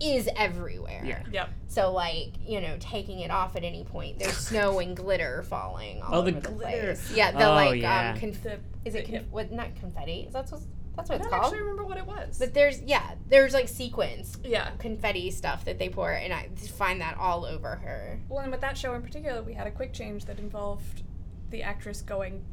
[0.00, 1.02] is everywhere.
[1.04, 1.22] Yeah.
[1.30, 1.50] yep.
[1.68, 6.02] So like you know, taking it off at any point, there's snow and glitter falling
[6.02, 6.82] all Oh, over the glitter.
[6.94, 7.12] place.
[7.14, 8.10] Yeah, the Oh, like yeah.
[8.14, 9.18] um, conf- The, is it yeah.
[9.20, 9.52] conf- what?
[9.52, 10.22] Not confetti.
[10.26, 10.62] Is that what
[10.96, 11.52] that's I what it's don't called?
[11.52, 12.38] actually remember what it was.
[12.38, 14.70] But there's yeah, there's like sequins yeah.
[14.78, 18.20] confetti stuff that they pour, and I find that all over her.
[18.28, 21.02] Well, and with that show in particular, we had a quick change that involved
[21.50, 22.44] the actress going.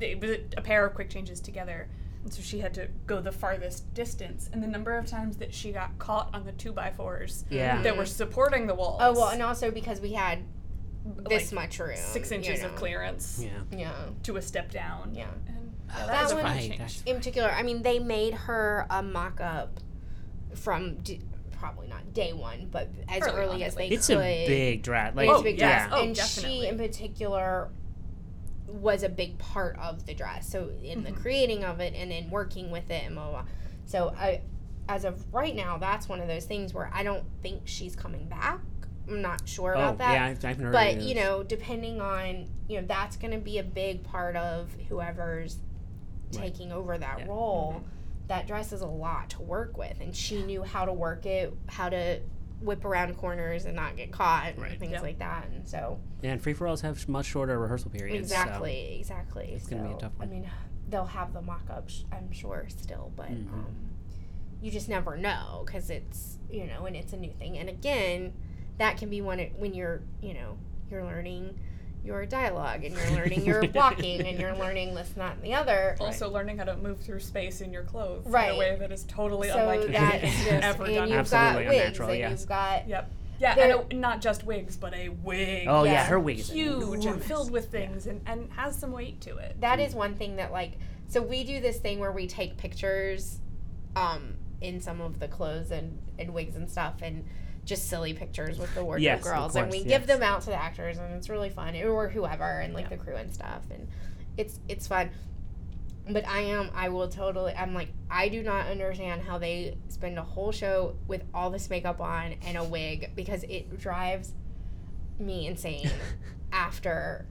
[0.00, 1.88] It was a pair of quick changes together,
[2.22, 4.48] and so she had to go the farthest distance.
[4.52, 7.82] And the number of times that she got caught on the two by fours Yeah.
[7.82, 9.00] that were supporting the walls.
[9.02, 10.40] Oh well, and also because we had
[11.28, 13.76] this Like, much room, six you inches of clearance Yeah.
[13.76, 13.92] Yeah.
[14.24, 15.14] to a step down.
[15.14, 15.28] Yeah.
[15.46, 18.86] And yeah, Oh, that, that one- Right, that's- In particular, I mean, they made her
[18.90, 19.80] a mock-up
[20.54, 21.20] from d-
[21.52, 23.94] probably not day one, but as Early early on, as they least.
[23.94, 24.18] It's could.
[24.18, 25.14] a big dress.
[25.16, 25.88] Like, It's Oh, a big yes.
[25.88, 26.60] dress, Oh, and definitely.
[26.60, 27.70] she in particular
[28.68, 30.48] was a big part of the dress.
[30.48, 31.16] So in the Mhm.
[31.22, 33.50] creating of it and in working with it and blah, blah, blah.
[33.86, 34.42] So I,
[34.88, 38.28] as of right now, that's one of those things where I don't think she's coming
[38.28, 38.60] back.
[39.08, 40.12] I'm not sure oh, about that.
[40.12, 43.56] yeah, I've, I've heard but you know, depending on you know, that's going to be
[43.58, 45.67] a big part of whoever's Right.
[46.32, 47.26] Taking over that Yeah.
[47.26, 47.82] role.
[48.28, 51.54] That dress is a lot to work with, and she knew how to work it,
[51.66, 52.20] how to
[52.60, 54.78] whip around corners and not get caught, and Right.
[54.78, 55.00] things Yeah.
[55.00, 55.46] like that.
[55.48, 58.28] And so, Yeah, and free for alls have much shorter rehearsal periods.
[58.28, 59.52] so- exactly, exactly.
[59.54, 60.28] it's gonna be a tough one.
[60.28, 60.50] I mean,
[60.90, 63.52] they'll have the mock-ups, I'm sure, still, but Mhm.
[63.52, 63.76] um,
[64.60, 67.58] you just never know because it's you know, and it's a new thing.
[67.58, 68.32] And again,
[68.78, 70.56] that can be when when you're you know
[70.90, 71.58] you're learning
[72.04, 75.96] your dialogue and you're learning your walking and you're learning this, that, and the other.
[76.00, 78.52] Also, learning how to move through space in your clothes right.
[78.52, 78.68] in Right.
[78.68, 81.08] a way that is totally so unlike that's anything just you've ever and done.
[81.08, 82.40] you've Absolutely got wigs unnatural, and yes.
[82.40, 83.10] you've got Yep.
[83.40, 85.66] Yeah, There- and a, not just wigs, but a wig.
[85.68, 86.06] Oh yeah, Yeah.
[86.06, 89.60] her wig is huge and filled with things and, and has some weight to it.
[89.60, 90.72] that is one thing that like
[91.08, 93.38] so we do this thing where we take pictures
[93.96, 97.24] um in some of the clothes and, and wigs and stuff and
[97.68, 100.46] just silly pictures with the wardrobe Yes, girls and we course, give them out to
[100.46, 102.96] the actors and it's really fun or whoever and like Yeah.
[102.96, 103.86] the crew and stuff and
[104.38, 105.10] it's it's fun
[106.10, 110.18] but i am i will totally i'm like i do not understand how they spend
[110.18, 114.32] a whole show with all this makeup on and a wig because it drives
[115.18, 115.90] me insane
[116.52, 117.26] after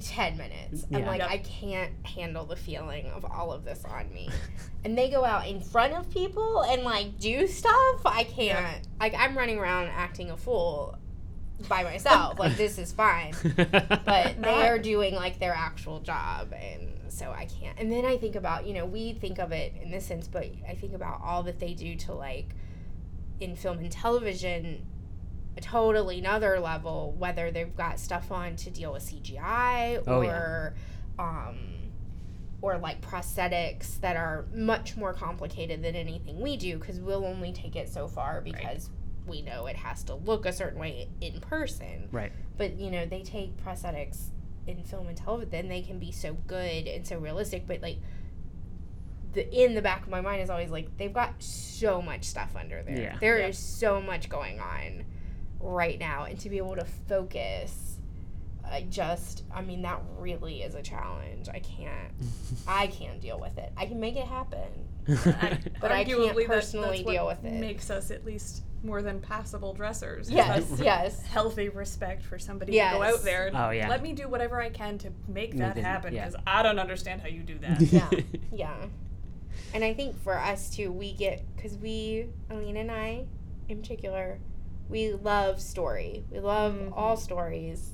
[0.00, 0.86] 10 minutes.
[0.92, 1.30] I'm like, Yep.
[1.30, 4.28] I can't handle the feeling of all of this on me.
[4.84, 8.00] and they go out in front of people and like do stuff.
[8.04, 8.86] I can't.
[9.00, 10.96] Like, I'm running around acting a fool
[11.68, 12.38] by myself.
[12.38, 13.34] like, this is fine.
[14.04, 16.52] But they are doing like their actual job.
[16.52, 17.78] And so I can't.
[17.78, 20.46] And then I think about, you know, we think of it in this sense, but
[20.68, 22.54] I think about all that they do to like
[23.40, 24.82] in film and television a
[25.60, 30.74] totally another level whether they've got stuff on to deal with CGI Oh, or
[31.18, 31.58] um
[32.62, 37.52] or like prosthetics that are much more complicated than anything we do because we'll only
[37.52, 38.88] take it so far because
[39.26, 42.32] we know it has to look a certain way in person Right.
[42.56, 44.26] but you know they take prosthetics
[44.66, 47.98] in film and television then they can be so good and so realistic but like
[49.32, 52.54] the in the back of my mind is always like they've got so much stuff
[52.58, 53.16] under there Yeah.
[53.20, 53.88] There is Yeah.
[53.88, 55.04] so much going on
[55.62, 57.96] right now and to be able to focus
[58.64, 62.12] I just I mean that really is a challenge I can't
[62.66, 64.68] I can't deal with it I can make it happen
[65.80, 67.52] But I can't personally that's what deal with it.
[67.54, 70.30] Makes us at least more than passable dressers.
[70.30, 72.92] yes yes Healthy respect for somebody Yes.
[72.92, 73.88] to go out there and Oh, yeah.
[73.88, 76.26] let me do whatever I can to make Make that it- happen yeah.
[76.26, 77.80] because I don't understand how you do that.
[77.80, 78.10] yeah
[78.52, 78.74] yeah
[79.74, 83.24] and i think for us too we get because we alina and i
[83.68, 84.38] in particular
[84.92, 86.92] we love story we love Mhm.
[86.96, 87.90] all stories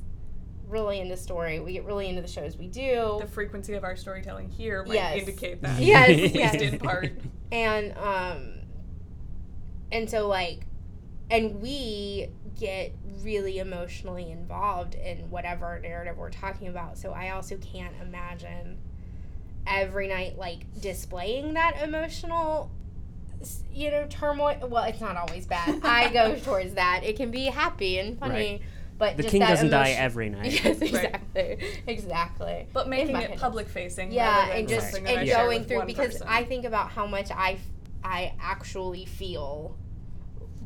[0.69, 1.61] really into story.
[1.61, 3.17] We get really into the shows we do.
[3.23, 5.17] The frequency of our storytelling here might Yes.
[5.21, 5.81] indicate that.
[5.83, 6.55] Yes, At least yes.
[6.61, 7.11] in part.
[7.51, 8.53] and um
[9.91, 10.67] and so like
[11.31, 12.29] and we
[12.61, 12.93] get
[13.23, 18.77] really emotionally involved in whatever narrative we're talking about so i also can't imagine
[19.67, 22.88] every night like displaying that emotional s-
[23.73, 27.45] you know turmoil well it's not always bad i go towards that it can be
[27.45, 28.61] happy and funny Right.
[28.99, 30.53] but The just king that doesn't die every night.
[30.65, 34.11] yes exactly exactly But making it public facing.
[34.13, 36.27] yeah and just something that I and share going through because person.
[36.29, 37.61] i think about how much i f-
[38.05, 39.77] i actually feel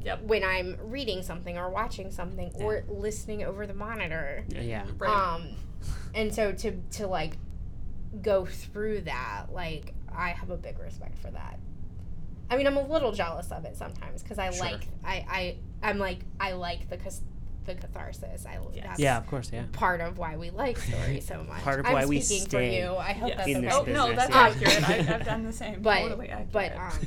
[0.04, 0.22] Yep.
[0.22, 4.84] when i'm reading something or watching something or listening over the monitor Yeah.
[4.98, 5.10] Right.
[5.34, 5.48] um
[6.14, 7.36] and so to to like
[8.20, 11.58] go through that like i have a big respect for that
[12.52, 14.66] i mean i'm a little jealous of it sometimes because i Sure.
[14.66, 15.14] like i
[15.82, 17.22] i i'm like i like the cas-
[17.64, 18.84] the catharsis i Yes.
[18.84, 19.64] that's Yeah, of course, yeah.
[19.72, 22.80] part of why we like stories so much Part of I'm why we speaking stay
[22.80, 23.36] for you i hope Yes.
[23.38, 24.40] that's in okay this oh no, that's yeah.
[24.48, 24.88] accurate.
[25.10, 25.80] I, I've done the same.
[25.82, 26.52] but totally accurate.
[26.52, 27.06] but um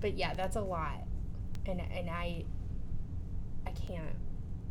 [0.00, 1.04] but yeah that's a lot
[1.66, 2.44] and and i
[3.66, 4.16] i can't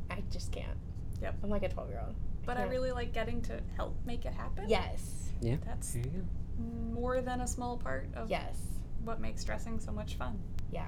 [0.10, 0.78] i just can't
[1.22, 1.36] Yep.
[1.44, 2.16] i'm like a 12 year old
[2.46, 4.66] But I really like getting to help make it happen.
[4.68, 5.56] yes Yeah.
[5.66, 6.64] That's There you go.
[7.02, 8.58] more than a small part of yes
[9.04, 10.40] what makes dressing so much fun.
[10.72, 10.86] yeah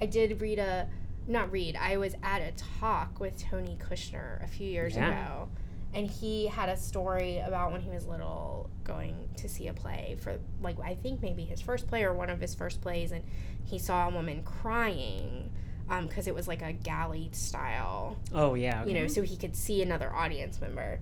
[0.00, 0.88] i did read a
[1.26, 5.08] not read i was at a talk with tony kushner a few years Yeah.
[5.26, 5.48] ago
[5.94, 10.16] and he had a story about when he was little going to see a play
[10.20, 13.24] for like i think maybe his first play or one of his first plays and
[13.64, 15.50] he saw a woman crying
[15.88, 18.84] um, because it was like a galley style Oh, yeah.
[18.84, 19.08] you know, mm-hmm.
[19.08, 20.98] so he could see another audience member.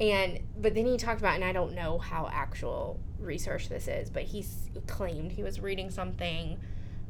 [0.00, 4.10] And but then he talked about, and I don't know how actual research this is,
[4.10, 4.44] but he
[4.86, 6.58] claimed he was reading something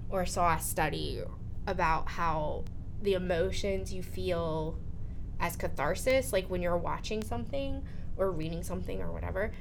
[0.08, 1.22] or saw a study
[1.66, 2.64] about how
[3.02, 4.78] the emotions you feel
[5.38, 7.82] as catharsis, like when you're watching something
[8.16, 9.52] or reading something or whatever,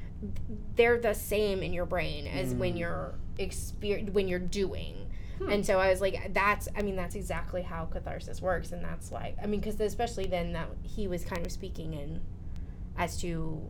[0.75, 2.79] they're the same in your brain as when Mm.
[2.79, 5.11] you're exper- when you're doing.
[5.37, 5.49] Hmm.
[5.51, 8.71] And so I was like, that's, I mean, that's exactly how catharsis works.
[8.71, 12.21] And that's like, I mean, because especially then that he was kind of speaking in
[12.97, 13.61] as to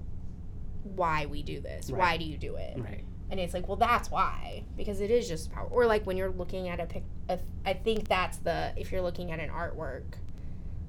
[0.84, 1.90] why we do this.
[1.90, 2.00] Right.
[2.00, 2.78] Why do you do it?
[2.78, 3.04] Right.
[3.30, 4.64] And it's like, well, that's why.
[4.78, 5.68] Because it is just power.
[5.68, 9.02] Or like when you're looking at a pic, a, I think that's the, if you're
[9.02, 10.04] looking at an artwork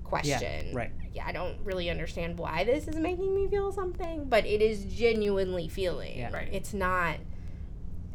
[0.05, 0.74] question.
[0.74, 0.93] Right.
[1.12, 4.85] Yeah, I don't really understand why this is making me feel something, but it is
[4.85, 6.19] genuinely feeling.
[6.19, 6.32] Yeah.
[6.32, 6.48] Right.
[6.52, 7.16] It's not.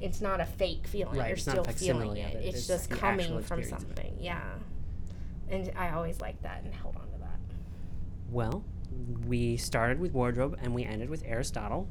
[0.01, 1.17] It's not a fake feeling.
[1.17, 2.33] Right, You're it's still feeling it.
[2.35, 3.97] it, It's it's just coming from experience of it.
[3.97, 4.17] something.
[4.19, 4.41] Yeah.
[5.49, 7.39] And I always liked that and held on to that.
[8.29, 8.65] Well,
[9.27, 11.87] we started with wardrobe and we ended with Aristotle.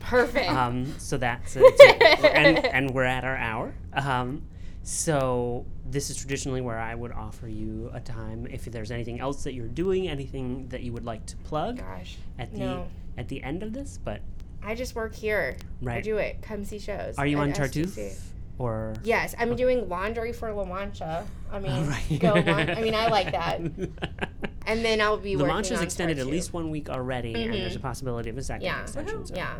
[0.00, 0.50] Perfect.
[0.50, 1.80] Um, so that's it's
[2.24, 3.74] a- and, and we're at our hour.
[3.92, 4.42] Um,
[4.82, 9.44] so this is traditionally where I would offer you a time if there's anything else
[9.44, 12.88] that you're doing, anything that you would like to plug Gosh, at the no.
[13.16, 13.98] at the end of this.
[14.02, 14.22] But
[14.60, 15.56] I just work here.
[15.80, 15.98] Right.
[15.98, 16.42] I do it.
[16.42, 17.16] Come see shows.
[17.16, 17.58] are you on STC.
[17.86, 18.20] Tartuffe
[18.58, 18.94] or?
[19.04, 21.24] Yes, I'm doing laundry for La Mancha.
[21.52, 22.18] I mean, right.
[22.20, 22.32] go.
[22.34, 23.60] Lon- I mean, I like that.
[24.66, 26.30] And then I'll be the working launch is on extended at Tartuffe.
[26.30, 27.82] least one week already, and there's a Mhm.
[27.82, 28.82] possibility of a second Yeah.
[28.82, 29.26] extension.
[29.26, 29.34] So.
[29.34, 29.54] Yeah.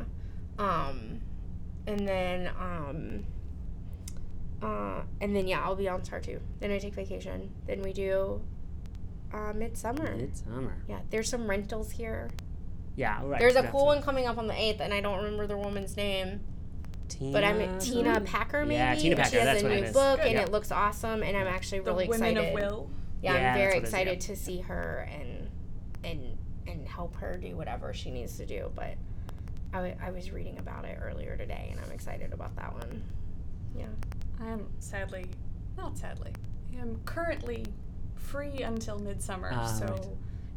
[0.58, 1.20] Um,
[1.86, 3.24] and then um,
[4.62, 6.38] uh, and then yeah, I'll be on Tartu.
[6.60, 7.50] Then I take vacation.
[7.66, 8.40] Then we do
[9.32, 10.14] uh, midsummer.
[10.14, 10.76] Midsummer.
[10.88, 12.30] Yeah, there's some rentals here.
[12.96, 13.40] Yeah, right.
[13.40, 15.56] There's a that's cool one coming up on the eighth, and I don't remember the
[15.56, 16.40] woman's name.
[17.08, 18.74] Tina, But I'm Tina Packer, maybe.
[18.74, 20.26] Yeah, Tina and She has that's a new book, Good.
[20.28, 20.42] and Yeah.
[20.42, 21.22] it looks awesome.
[21.22, 22.48] And I'm actually The really Women excited.
[22.48, 22.90] of Will.
[23.22, 24.26] Yeah, Yeah, I'm very what it is, excited yeah.
[24.34, 25.48] to see her and
[26.04, 28.70] and and help her do whatever she needs to do.
[28.74, 28.94] But
[29.72, 33.02] I, w- I was reading about it earlier today, and I'm excited about that one.
[33.76, 33.86] Yeah.
[34.40, 35.26] I am sadly,
[35.76, 36.32] not sadly,
[36.76, 37.64] I am currently
[38.16, 39.50] free until midsummer.
[39.52, 40.06] Ah, so, right.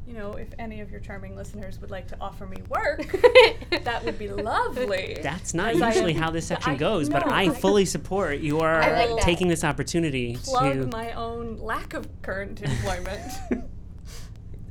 [0.08, 3.12] You know, if any of your charming listeners would like to offer me work,
[3.84, 5.20] that would be lovely.
[5.24, 8.40] That's not As usually am- how this section I- goes, but I I- fully support
[8.40, 13.32] you are like taking this opportunity to Plug my own lack of current employment.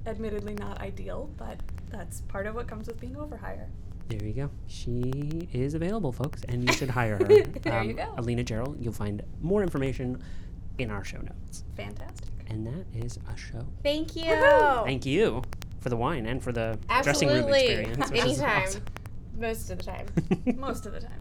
[0.06, 1.58] Admittedly, not ideal, but
[1.90, 3.66] that's part of what comes with being overhire.
[4.08, 4.50] There you go.
[4.66, 7.24] She is available, folks, and you should hire her.
[7.24, 8.14] There you um, go.
[8.18, 8.76] Alina Gerald.
[8.78, 10.22] You'll find more information
[10.78, 11.64] in our show notes.
[11.74, 12.28] Fantastic.
[12.48, 13.66] And that is a show.
[13.82, 14.24] Thank you.
[14.24, 14.84] Woohoo!
[14.84, 15.42] Thank you
[15.80, 17.66] for the wine and for the dressing room Absolutely.
[17.66, 18.10] experience.
[18.10, 18.62] which Anytime.
[18.62, 18.82] awesome.
[19.38, 20.06] Most of the time.
[20.56, 21.20] Most of the time.